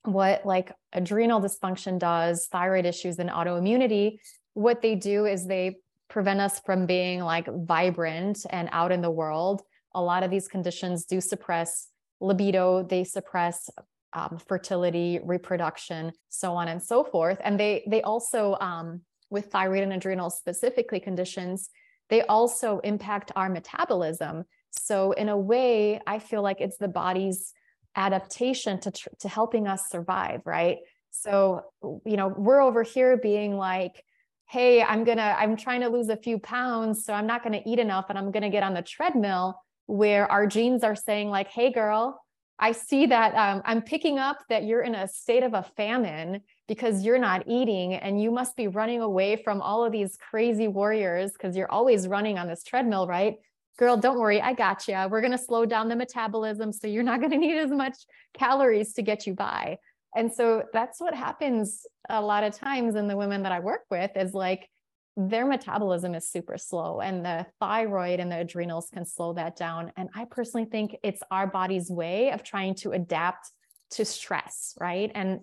[0.04, 4.20] what like adrenal dysfunction does, thyroid issues, and autoimmunity,
[4.54, 5.78] what they do is they
[6.10, 9.62] prevent us from being like vibrant and out in the world.
[9.94, 11.88] A lot of these conditions do suppress
[12.20, 13.70] libido, they suppress
[14.14, 17.40] um, fertility, reproduction, so on and so forth.
[17.44, 21.70] And they they also um, with thyroid and adrenal specifically conditions,
[22.10, 24.46] they also impact our metabolism.
[24.72, 27.54] So in a way, I feel like it's the body's
[27.96, 30.78] adaptation to tr- to helping us survive, right?
[31.12, 31.64] So
[32.06, 34.04] you know, we're over here being like
[34.48, 37.80] hey i'm gonna i'm trying to lose a few pounds so i'm not gonna eat
[37.80, 41.72] enough and i'm gonna get on the treadmill where our genes are saying like hey
[41.72, 42.22] girl
[42.58, 46.42] I see that um, I'm picking up that you're in a state of a famine
[46.68, 50.68] because you're not eating and you must be running away from all of these crazy
[50.68, 53.36] warriors because you're always running on this treadmill, right?
[53.78, 54.96] Girl, don't worry, I got you.
[55.10, 57.98] We're going to slow down the metabolism so you're not going to need as much
[58.34, 59.78] calories to get you by.
[60.16, 63.82] And so that's what happens a lot of times in the women that I work
[63.92, 64.70] with is like
[65.18, 69.92] their metabolism is super slow and the thyroid and the adrenals can slow that down.
[69.96, 73.52] And i personally think it's our body's way of trying to adapt
[73.92, 75.12] to stress right?
[75.14, 75.40] And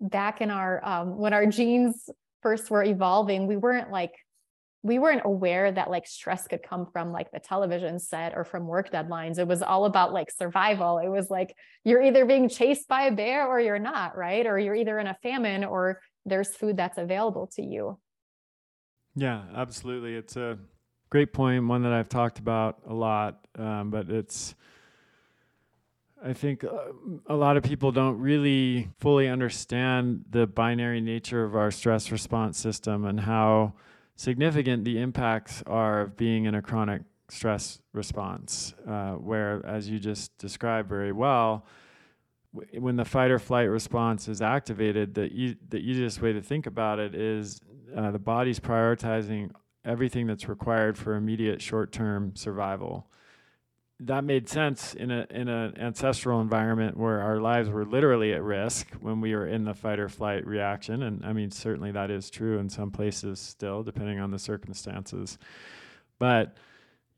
[0.00, 2.08] back in our um, when our genes
[2.42, 4.12] first were evolving we weren't like
[4.86, 8.66] we weren't aware that like stress could come from like the television set or from
[8.66, 12.88] work deadlines it was all about like survival it was like you're either being chased
[12.88, 16.54] by a bear or you're not right or you're either in a famine or there's
[16.54, 17.98] food that's available to you
[19.16, 20.14] yeah, absolutely.
[20.14, 20.58] It's a
[21.08, 24.54] great point, one that I've talked about a lot, um, but it's.
[26.24, 26.92] I think uh,
[27.26, 32.58] a lot of people don't really fully understand the binary nature of our stress response
[32.58, 33.74] system and how
[34.16, 39.98] significant the impacts are of being in a chronic stress response, uh, where, as you
[39.98, 41.66] just described very well,
[42.54, 46.40] w- when the fight or flight response is activated, the, e- the easiest way to
[46.40, 47.60] think about it is
[47.96, 49.50] uh, the body's prioritizing
[49.84, 53.08] everything that's required for immediate short-term survival.
[54.00, 58.42] That made sense in a in an ancestral environment where our lives were literally at
[58.42, 62.10] risk when we were in the fight or flight reaction, and I mean certainly that
[62.10, 65.38] is true in some places still, depending on the circumstances.
[66.18, 66.56] But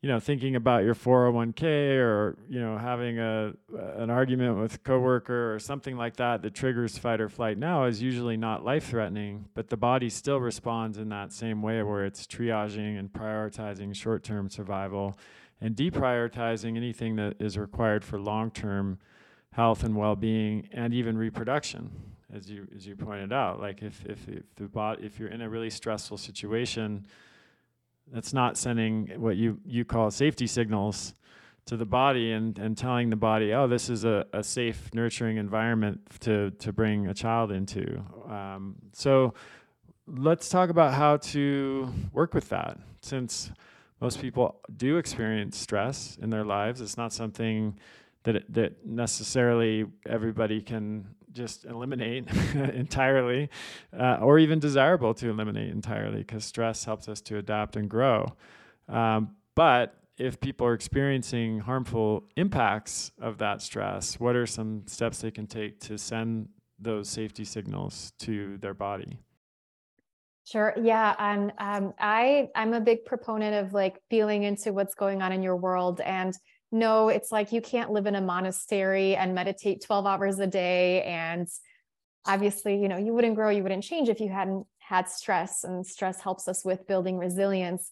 [0.00, 3.52] you know, thinking about your 401k or, you know, having a
[3.96, 7.84] an argument with a coworker or something like that that triggers fight or flight now
[7.86, 12.04] is usually not life threatening, but the body still responds in that same way where
[12.04, 15.18] it's triaging and prioritizing short-term survival
[15.60, 18.98] and deprioritizing anything that is required for long-term
[19.52, 21.90] health and well-being and even reproduction
[22.34, 23.60] as you as you pointed out.
[23.60, 27.06] Like if if, if the if you're in a really stressful situation
[28.12, 31.14] that's not sending what you you call safety signals
[31.66, 35.36] to the body and and telling the body oh this is a, a safe nurturing
[35.36, 38.02] environment to to bring a child into.
[38.28, 39.34] Um, so
[40.06, 43.50] let's talk about how to work with that since
[44.00, 47.78] most people do experience stress in their lives it's not something
[48.24, 53.48] that that necessarily everybody can just eliminate entirely,
[53.98, 58.26] uh, or even desirable to eliminate entirely, because stress helps us to adapt and grow.
[58.88, 65.20] Um, but if people are experiencing harmful impacts of that stress, what are some steps
[65.20, 69.18] they can take to send those safety signals to their body?
[70.50, 70.74] Sure.
[70.82, 71.14] Yeah.
[71.18, 75.42] And um, I I'm a big proponent of like feeling into what's going on in
[75.42, 76.34] your world and
[76.70, 81.02] no, it's like you can't live in a monastery and meditate 12 hours a day.
[81.02, 81.48] And
[82.26, 85.86] obviously, you know, you wouldn't grow, you wouldn't change if you hadn't had stress, and
[85.86, 87.90] stress helps us with building resilience.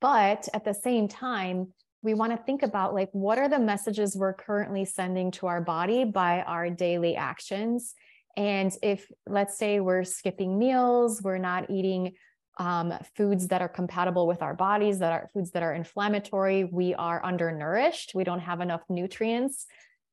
[0.00, 4.16] But at the same time, we want to think about like what are the messages
[4.16, 7.94] we're currently sending to our body by our daily actions
[8.36, 12.12] and if let's say we're skipping meals we're not eating
[12.58, 16.64] um, foods that are compatible with our bodies, that are foods that are inflammatory.
[16.64, 18.14] We are undernourished.
[18.14, 19.66] We don't have enough nutrients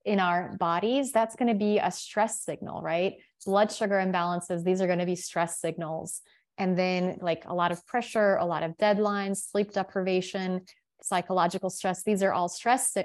[0.05, 1.11] in our bodies.
[1.11, 3.15] That's going to be a stress signal, right?
[3.45, 6.21] Blood sugar imbalances, these are going to be stress signals.
[6.57, 10.61] And then, like a lot of pressure, a lot of deadlines, sleep deprivation,
[11.01, 12.97] psychological stress, these are all stress,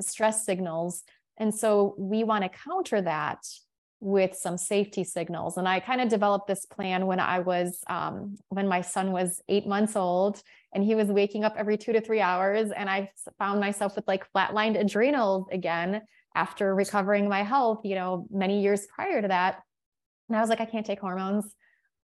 [0.00, 1.04] stress signals.
[1.36, 3.38] And so we want to counter that
[4.06, 5.56] with some safety signals.
[5.56, 9.42] And I kind of developed this plan when I was, um, when my son was
[9.48, 10.40] eight months old
[10.72, 12.70] and he was waking up every two to three hours.
[12.70, 16.02] And I found myself with like flatlined adrenals again
[16.36, 19.60] after recovering my health, you know, many years prior to that.
[20.28, 21.52] And I was like, I can't take hormones.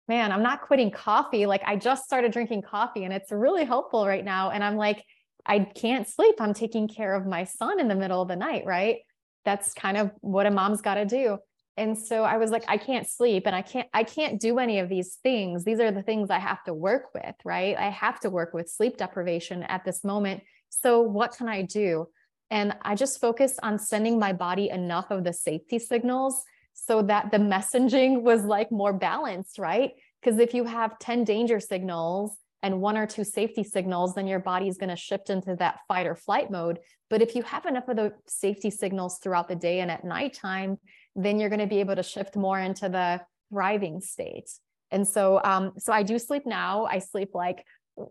[0.06, 1.46] Man, I'm not quitting coffee.
[1.46, 4.50] Like I just started drinking coffee and it's really helpful right now.
[4.50, 5.02] And I'm like,
[5.46, 6.34] I can't sleep.
[6.40, 8.98] I'm taking care of my son in the middle of the night, right?
[9.46, 11.38] That's kind of what a mom's got to do
[11.76, 14.78] and so i was like i can't sleep and i can't i can't do any
[14.78, 15.64] of these things.
[15.64, 17.76] These are the things i have to work with right?
[17.76, 20.42] I have to work with sleep deprivation at this moment.
[20.70, 22.08] So what can i do?
[22.50, 26.42] And i just focused on sending my body enough of the safety signals
[26.74, 29.92] so that the messaging was like more balanced right?
[30.20, 34.40] Because if you have 10 danger signals and one or two safety signals, then your
[34.40, 36.80] body is going to shift into that fight or flight mode.
[37.08, 40.78] But if you have enough of the safety signals throughout the day and at nighttime,
[41.16, 44.50] then you're going to be able to shift more into the thriving state.
[44.90, 46.84] And so, um, so I do sleep now.
[46.84, 47.64] I sleep like,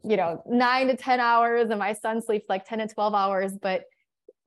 [0.04, 3.54] you know, nine to 10 hours, and my son sleeps like 10 to 12 hours.
[3.62, 3.84] But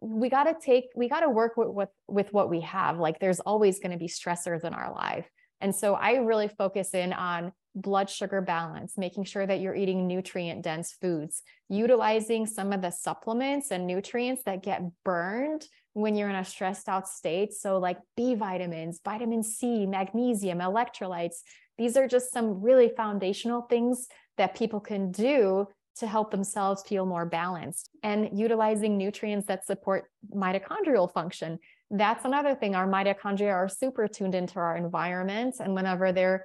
[0.01, 2.99] we got to take, we got to work with, with, with what we have.
[2.99, 5.29] Like, there's always going to be stressors in our life.
[5.61, 10.07] And so I really focus in on blood sugar balance, making sure that you're eating
[10.07, 16.29] nutrient dense foods, utilizing some of the supplements and nutrients that get burned when you're
[16.29, 17.53] in a stressed out state.
[17.53, 21.37] So, like B vitamins, vitamin C, magnesium, electrolytes.
[21.77, 25.66] These are just some really foundational things that people can do
[25.98, 31.59] to help themselves feel more balanced and utilizing nutrients that support mitochondrial function.
[31.90, 32.74] That's another thing.
[32.77, 35.57] Our mitochondria are super tuned into our environment.
[35.61, 36.44] And whenever they're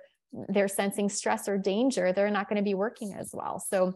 [0.50, 3.60] they're sensing stress or danger, they're not going to be working as well.
[3.60, 3.94] So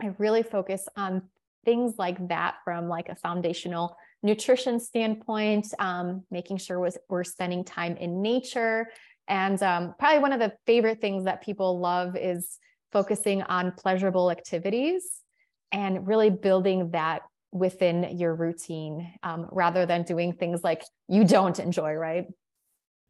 [0.00, 1.22] I really focus on
[1.64, 7.64] things like that from like a foundational nutrition standpoint, um, making sure we're, we're spending
[7.64, 8.88] time in nature.
[9.28, 12.58] And um, probably one of the favorite things that people love is
[12.92, 15.04] focusing on pleasurable activities
[15.72, 21.58] and really building that within your routine um, rather than doing things like you don't
[21.58, 22.26] enjoy, right?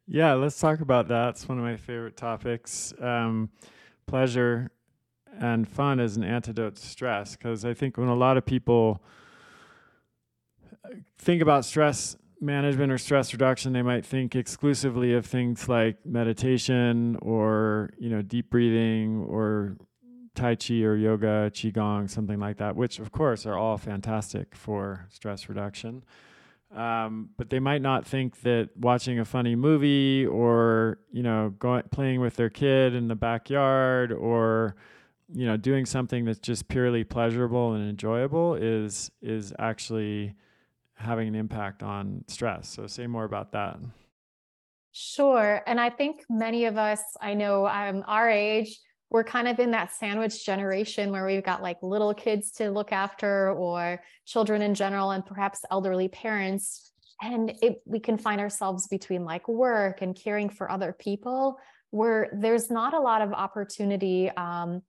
[0.07, 1.29] Yeah, let's talk about that.
[1.29, 2.93] It's one of my favorite topics.
[2.99, 3.49] Um,
[4.05, 4.71] pleasure
[5.39, 9.01] and fun as an antidote to stress, because I think when a lot of people
[11.17, 17.17] think about stress management or stress reduction, they might think exclusively of things like meditation
[17.21, 19.77] or you know deep breathing or
[20.35, 25.07] Tai Chi or yoga, Qigong, something like that, which of course are all fantastic for
[25.09, 26.03] stress reduction.
[26.75, 31.83] Um, but they might not think that watching a funny movie or you know going
[31.91, 34.75] playing with their kid in the backyard or
[35.31, 40.33] you know doing something that's just purely pleasurable and enjoyable is is actually
[41.03, 42.69] having an impact on stress.
[42.69, 43.77] So say more about that.
[44.91, 45.61] Sure.
[45.65, 48.79] And I think many of us, I know I'm our age,
[49.09, 52.91] we're kind of in that sandwich generation where we've got like little kids to look
[52.91, 56.91] after or children in general and perhaps elderly parents
[57.21, 61.57] and it, we can find ourselves between like work and caring for other people
[61.91, 64.81] where there's not a lot of opportunity um,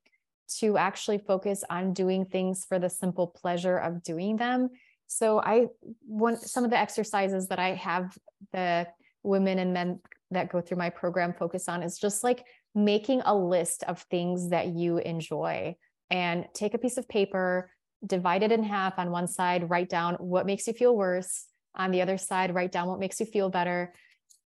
[0.58, 4.70] to actually focus on doing things for the simple pleasure of doing them
[5.14, 5.66] so i
[6.06, 8.16] want some of the exercises that i have
[8.52, 8.86] the
[9.22, 10.00] women and men
[10.30, 12.44] that go through my program focus on is just like
[12.74, 15.74] making a list of things that you enjoy
[16.10, 17.70] and take a piece of paper,
[18.04, 21.46] divide it in half on one side, write down what makes you feel worse.
[21.76, 23.92] On the other side, write down what makes you feel better.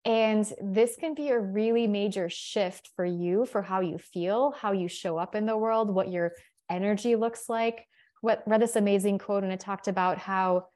[0.05, 4.72] And this can be a really major shift for you for how you feel, how
[4.72, 6.32] you show up in the world, what your
[6.70, 7.86] energy looks like.
[8.22, 10.67] What read this amazing quote and it talked about how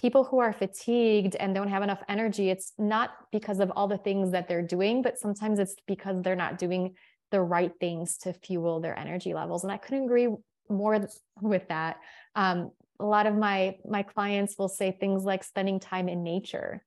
[0.00, 3.98] people who are fatigued and don't have enough energy, it's not because of all the
[3.98, 6.94] things that they're doing, but sometimes it's because they're not doing
[7.30, 9.62] the right things to fuel their energy levels.
[9.62, 10.28] And I couldn't agree
[10.68, 11.08] more
[11.40, 11.96] with that.
[12.34, 16.84] Um, a lot of my my clients will say things like spending time in nature,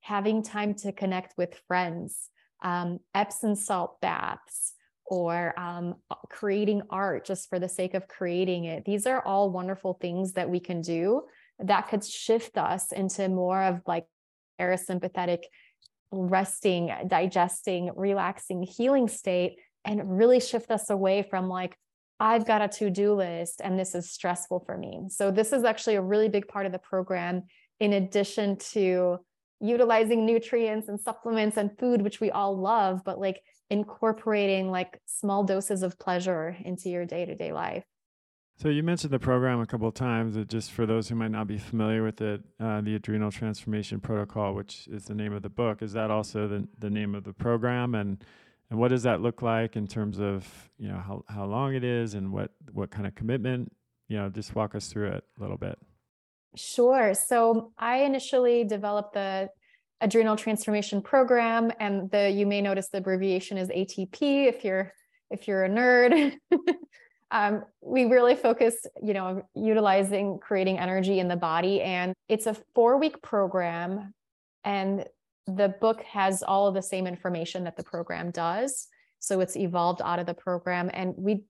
[0.00, 2.30] having time to connect with friends,
[2.62, 4.74] um, Epsom salt baths,
[5.10, 5.96] or um,
[6.30, 8.84] creating art just for the sake of creating it.
[8.84, 11.22] These are all wonderful things that we can do
[11.58, 14.06] that could shift us into more of like
[14.58, 15.40] parasympathetic
[16.12, 21.76] resting, digesting, relaxing, healing state and really shift us away from like,
[22.20, 25.06] I've got a to do list and this is stressful for me.
[25.08, 27.44] So, this is actually a really big part of the program,
[27.80, 29.18] in addition to
[29.60, 33.40] utilizing nutrients and supplements and food, which we all love, but like
[33.70, 37.84] incorporating like small doses of pleasure into your day to day life.
[38.58, 40.36] So you mentioned the program a couple of times.
[40.46, 44.54] Just for those who might not be familiar with it, uh, the Adrenal Transformation Protocol,
[44.54, 47.32] which is the name of the book, is that also the the name of the
[47.32, 47.94] program?
[47.94, 48.22] And
[48.68, 50.46] and what does that look like in terms of
[50.76, 53.72] you know how how long it is and what what kind of commitment?
[54.08, 55.78] You know, just walk us through it a little bit.
[56.54, 57.14] Sure.
[57.14, 59.48] So I initially developed the
[60.00, 64.92] Adrenal Transformation Program, and the you may notice the abbreviation is ATP if you're
[65.30, 66.36] if you're a nerd.
[67.30, 71.80] um, we really focus, you know, utilizing creating energy in the body.
[71.80, 74.14] And it's a four week program.
[74.64, 75.04] And
[75.46, 78.88] the book has all of the same information that the program does.
[79.18, 80.90] So it's evolved out of the program.
[80.92, 81.44] And we,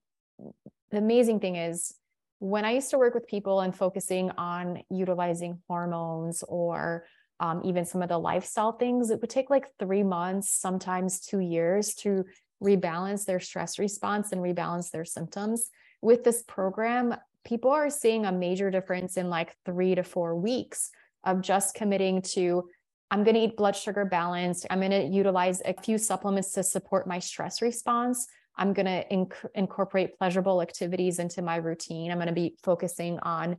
[0.90, 1.94] the amazing thing is,
[2.40, 7.04] when I used to work with people and focusing on utilizing hormones or
[7.40, 11.40] um, even some of the lifestyle things, it would take like three months, sometimes two
[11.40, 12.24] years to
[12.62, 15.70] rebalance their stress response and rebalance their symptoms.
[16.02, 20.90] With this program, people are seeing a major difference in like three to four weeks
[21.24, 22.68] of just committing to
[23.12, 24.66] I'm going to eat blood sugar balanced.
[24.70, 28.24] I'm going to utilize a few supplements to support my stress response.
[28.56, 32.12] I'm going to inc- incorporate pleasurable activities into my routine.
[32.12, 33.56] I'm going to be focusing on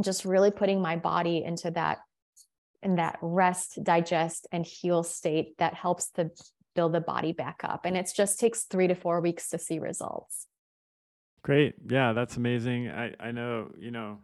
[0.00, 1.98] just really putting my body into that
[2.82, 6.30] in that rest, digest, and heal state that helps to
[6.74, 7.84] build the body back up.
[7.84, 10.46] And it just takes three to four weeks to see results.
[11.42, 11.74] Great.
[11.88, 12.88] Yeah, that's amazing.
[12.88, 14.18] I, I know, you know,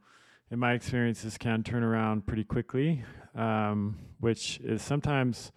[0.50, 3.02] in my experience, this can turn around pretty quickly,
[3.34, 5.52] um, which is sometimes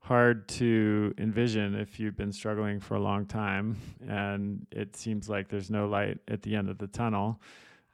[0.00, 3.76] hard to envision if you've been struggling for a long time
[4.08, 7.40] and it seems like there's no light at the end of the tunnel.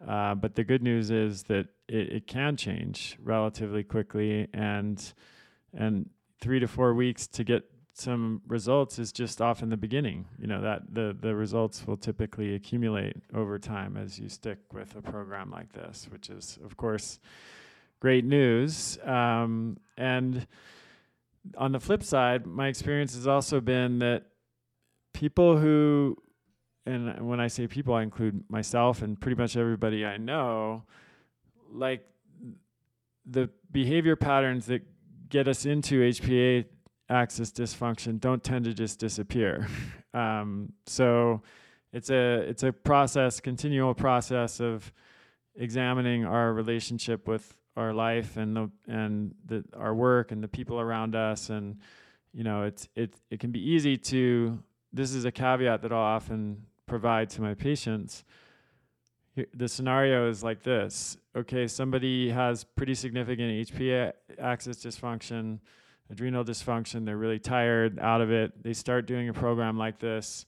[0.07, 5.15] Uh, but the good news is that it, it can change relatively quickly and
[5.73, 10.27] and three to four weeks to get some results is just off in the beginning.
[10.39, 14.95] You know that the the results will typically accumulate over time as you stick with
[14.97, 17.19] a program like this, which is of course
[18.01, 18.99] great news.
[19.05, 20.47] Um, and
[21.57, 24.25] on the flip side, my experience has also been that
[25.13, 26.17] people who,
[26.87, 30.83] and when I say people, I include myself and pretty much everybody I know,
[31.73, 32.07] like
[33.25, 34.83] the behavior patterns that
[35.29, 36.67] get us into HPA
[37.09, 39.67] axis dysfunction don't tend to just disappear.
[40.15, 41.43] um, so
[41.93, 44.93] it's a it's a process, continual process of
[45.57, 50.81] examining our relationship with our life and the and the our work and the people
[50.81, 51.79] around us and
[52.33, 54.59] you know it's it it can be easy to
[54.93, 58.25] this is a caveat that I'll often provide to my patients.
[59.55, 61.17] The scenario is like this.
[61.37, 65.59] Okay, somebody has pretty significant HPA axis dysfunction,
[66.11, 67.05] adrenal dysfunction.
[67.05, 68.63] They're really tired, out of it.
[68.63, 70.47] They start doing a program like this.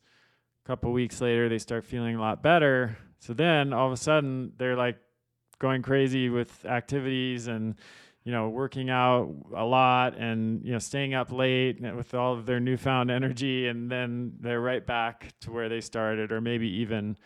[0.65, 2.97] A couple weeks later, they start feeling a lot better.
[3.19, 4.99] So then all of a sudden, they're like
[5.59, 7.75] going crazy with activities and
[8.27, 12.45] you know working out a lot and you know staying up late with all of
[12.45, 17.17] their newfound energy and then they're right back to where they started or maybe even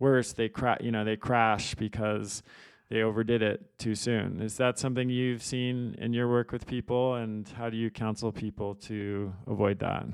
[0.00, 2.42] worse they cra- you know they crash because
[2.90, 7.14] they overdid it too soon is that something you've seen in your work with people
[7.14, 10.04] and how do you counsel people to avoid that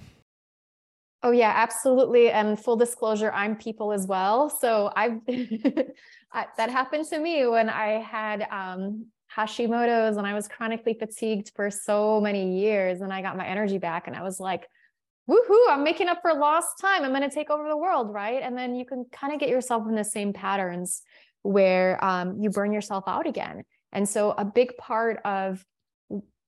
[1.24, 2.30] Oh yeah, absolutely.
[2.30, 4.48] And full disclosure, I'm people as well.
[4.48, 9.06] So I've that happened to me when I had um,
[9.39, 13.78] Hashimoto's and I was chronically fatigued for so many years, and I got my energy
[13.78, 14.66] back, and I was like,
[15.30, 15.68] "Woohoo!
[15.68, 17.05] I'm making up for lost time.
[17.05, 19.49] I'm going to take over the world, right?" And then you can kind of get
[19.49, 21.03] yourself in the same patterns
[21.43, 23.62] where um, you burn yourself out again.
[23.93, 25.64] And so a big part of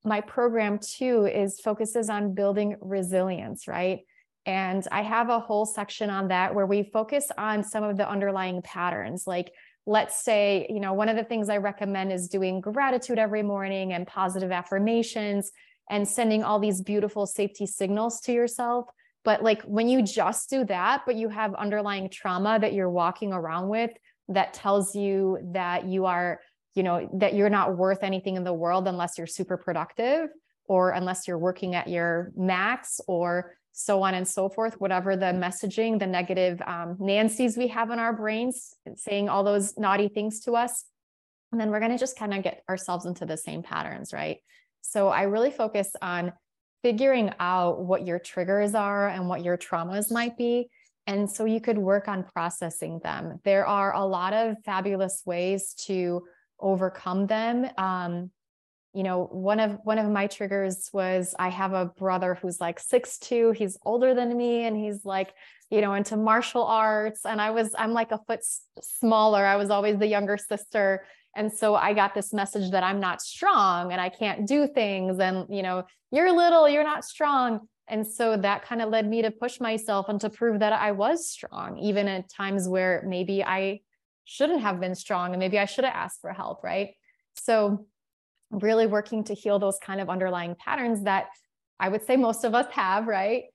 [0.03, 3.99] my program too is focuses on building resilience, right?
[4.45, 8.09] And I have a whole section on that where we focus on some of the
[8.09, 9.27] underlying patterns.
[9.27, 9.51] Like,
[9.85, 13.93] let's say, you know, one of the things I recommend is doing gratitude every morning
[13.93, 15.51] and positive affirmations
[15.89, 18.85] and sending all these beautiful safety signals to yourself.
[19.23, 23.33] But like when you just do that, but you have underlying trauma that you're walking
[23.33, 23.91] around with
[24.29, 26.39] that tells you that you are,
[26.75, 30.29] you know, that you're not worth anything in the world unless you're super productive
[30.67, 35.27] or unless you're working at your max or so on and so forth, whatever the
[35.27, 40.41] messaging, the negative um, Nancy's we have in our brains saying all those naughty things
[40.41, 40.85] to us.
[41.51, 44.37] And then we're going to just kind of get ourselves into the same patterns, right?
[44.81, 46.33] So I really focus on
[46.81, 50.69] figuring out what your triggers are and what your traumas might be.
[51.07, 53.39] And so you could work on processing them.
[53.43, 56.23] There are a lot of fabulous ways to
[56.59, 57.67] overcome them.
[57.77, 58.31] Um,
[58.93, 62.79] you know one of one of my triggers was i have a brother who's like
[62.79, 65.33] six two he's older than me and he's like
[65.69, 68.41] you know into martial arts and i was i'm like a foot
[68.81, 72.99] smaller i was always the younger sister and so i got this message that i'm
[72.99, 77.61] not strong and i can't do things and you know you're little you're not strong
[77.87, 80.91] and so that kind of led me to push myself and to prove that i
[80.91, 83.79] was strong even at times where maybe i
[84.25, 86.89] shouldn't have been strong and maybe i should have asked for help right?
[87.35, 87.85] So
[88.51, 91.27] really working to heal those kind of underlying patterns that
[91.79, 93.45] I would say most of us have, right?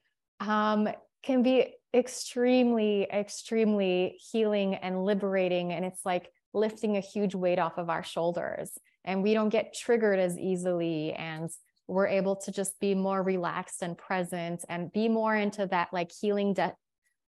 [0.40, 0.88] Um,
[1.22, 5.72] can be extremely, extremely healing and liberating.
[5.72, 8.70] And it's like lifting a huge weight off of our shoulders.
[9.04, 11.12] And we don't get triggered as easily.
[11.12, 11.50] And
[11.86, 16.10] we're able to just be more relaxed and present and be more into that like
[16.10, 16.74] healing, de-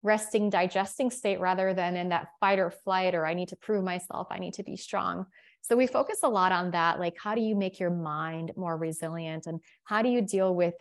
[0.04, 3.84] resting, digesting state rather than in that fight or flight or I need to prove
[3.84, 5.28] myself, I need to be strong.
[5.68, 6.98] So we focus a lot on that.
[6.98, 10.76] Like, how do you make your mind more resilient and how do you deal with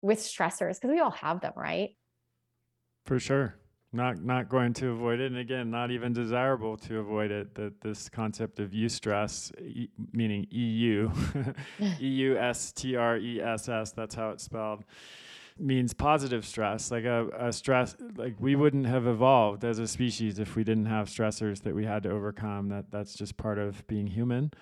[0.00, 0.80] with stressors?
[0.80, 1.90] Because we all have them, right?
[3.06, 3.54] For sure.
[3.92, 5.26] Not not going to avoid it.
[5.26, 7.54] And again, not even desirable to avoid it.
[7.54, 11.10] That this concept of eustress, e, meaning EU,
[12.00, 14.82] E U S T R E S S, that's how it's spelled
[15.58, 20.38] means positive stress like a, a stress like we wouldn't have evolved as a species
[20.38, 23.86] if we didn't have stressors that we had to overcome that that's just part of
[23.86, 24.52] being human.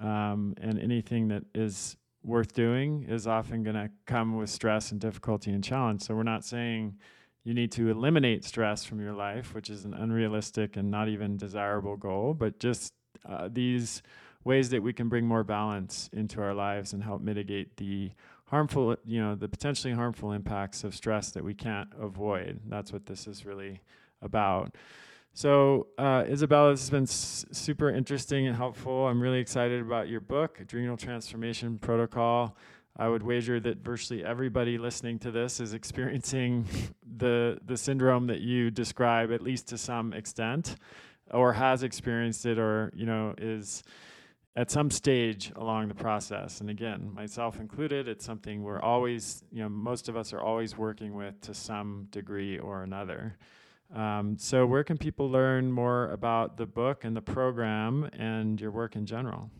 [0.00, 5.00] Um, and anything that is worth doing is often going to come with stress and
[5.00, 6.02] difficulty and challenge.
[6.02, 6.96] So we're not saying
[7.44, 11.36] you need to eliminate stress from your life which is an unrealistic and not even
[11.36, 12.92] desirable goal but just
[13.28, 14.02] uh, these
[14.44, 18.10] ways that we can bring more balance into our lives and help mitigate the
[18.46, 22.60] harmful, you know, the potentially harmful impacts of stress that we can't avoid.
[22.68, 23.80] That's what this is really
[24.22, 24.74] about.
[25.32, 29.08] So, uh, Izabella, this has been s- super interesting and helpful.
[29.08, 32.56] I'm really excited about your book, Adrenal Transformation Protocol.
[32.96, 36.66] I would wager that virtually everybody listening to this is experiencing
[37.16, 40.76] the the syndrome that you describe, at least to some extent,
[41.32, 43.82] or has experienced it, or you know is
[44.56, 46.60] at some stage along the process.
[46.60, 50.76] And again, myself included, it's something we're always, you know, most of us are always
[50.76, 53.36] working with to some degree or another.
[53.94, 58.70] Um, so, where can people learn more about the book and the program and your
[58.70, 59.50] work in general?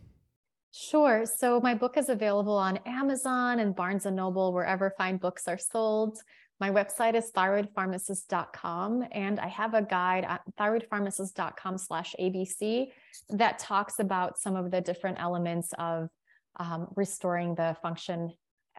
[0.71, 1.25] Sure.
[1.25, 5.57] So, my book is available on Amazon and Barnes and Noble, wherever fine books are
[5.57, 6.17] sold.
[6.59, 12.87] My website is thyroidpharmacist.com, and I have a guide at thyroidpharmacist.com slash ABC
[13.29, 16.09] that talks about some of the different elements of
[16.57, 18.31] um, restoring the function,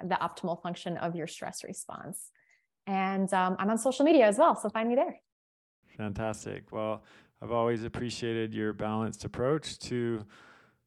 [0.02, 2.30] the optimal function of your stress response.
[2.86, 5.20] And um, I'm on social media as well, so find me there.
[5.98, 6.72] Fantastic.
[6.72, 7.04] Well,
[7.42, 10.24] I've always appreciated your balanced approach to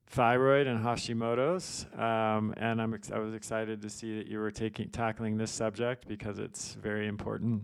[0.09, 4.51] thyroid and Hashimoto's, um, and I'm ex- I was excited to see that you were
[4.51, 7.63] taking tackling this subject because it's very important,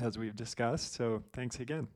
[0.00, 0.94] as we've discussed.
[0.94, 1.88] So thanks again.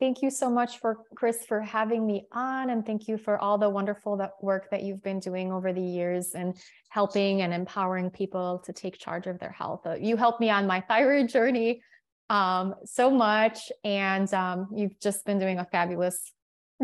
[0.00, 3.56] Thank you so much for Chris for having me on, and thank you for all
[3.56, 6.54] the wonderful that work that you've been doing over the years and
[6.90, 9.86] helping and empowering people to take charge of their health.
[9.86, 11.80] Uh, you helped me on my thyroid journey
[12.28, 16.32] um, so much, and um, you've just been doing a fabulous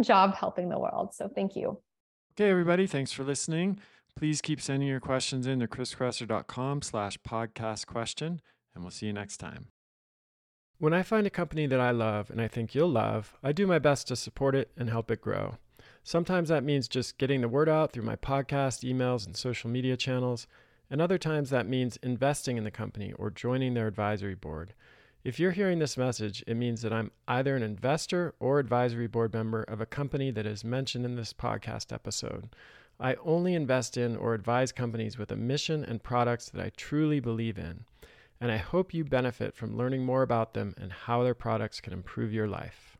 [0.01, 1.13] job helping the world.
[1.13, 1.79] So thank you.
[2.41, 3.79] Okay, everybody, thanks for listening.
[4.17, 8.41] Please keep sending your questions in to chriskresser.com slash podcast question,
[8.75, 9.67] and we'll see you next time.
[10.79, 13.67] When I find a company that I love and I think you'll love, I do
[13.67, 15.59] my best to support it and help it grow.
[16.03, 19.99] Sometimes that means just getting the word out through my podcast, emails, and social media
[19.99, 20.47] channels,
[20.89, 24.73] and other times that means investing in the company or joining their advisory board.
[25.23, 29.35] If you're hearing this message, it means that I'm either an investor or advisory board
[29.35, 32.49] member of a company that is mentioned in this podcast episode.
[32.99, 37.21] I only invest in or advise companies with a mission and products that I truly
[37.21, 37.85] believe in
[38.41, 41.93] and I hope you benefit from learning more about them and how their products can
[41.93, 42.97] improve your life.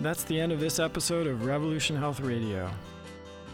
[0.00, 2.70] That's the end of this episode of Revolution Health Radio.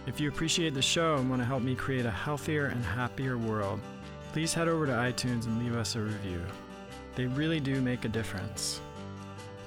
[0.06, 3.38] If you appreciate the show and want to help me create a healthier and happier
[3.38, 3.80] world,
[4.32, 6.40] please head over to iTunes and leave us a review.
[7.16, 8.80] They really do make a difference.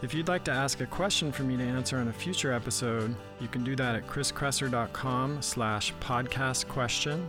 [0.01, 3.15] If you'd like to ask a question for me to answer on a future episode,
[3.39, 7.27] you can do that at chriskresser.com slash podcast question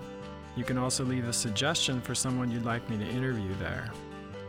[0.58, 3.92] you can also leave a suggestion for someone you'd like me to interview there.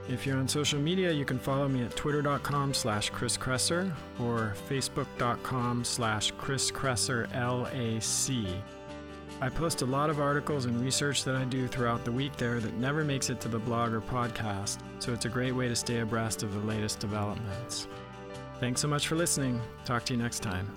[0.08, 5.84] If you're on social media, you can follow me at twitter.com slash Chris or facebook.com
[5.84, 8.48] slash Chris LAC.
[9.42, 12.60] I post a lot of articles and research that I do throughout the week there
[12.60, 15.76] that never makes it to the blog or podcast, so it's a great way to
[15.76, 17.88] stay abreast of the latest developments.
[18.60, 19.62] Thanks so much for listening.
[19.86, 20.68] Talk to you next time.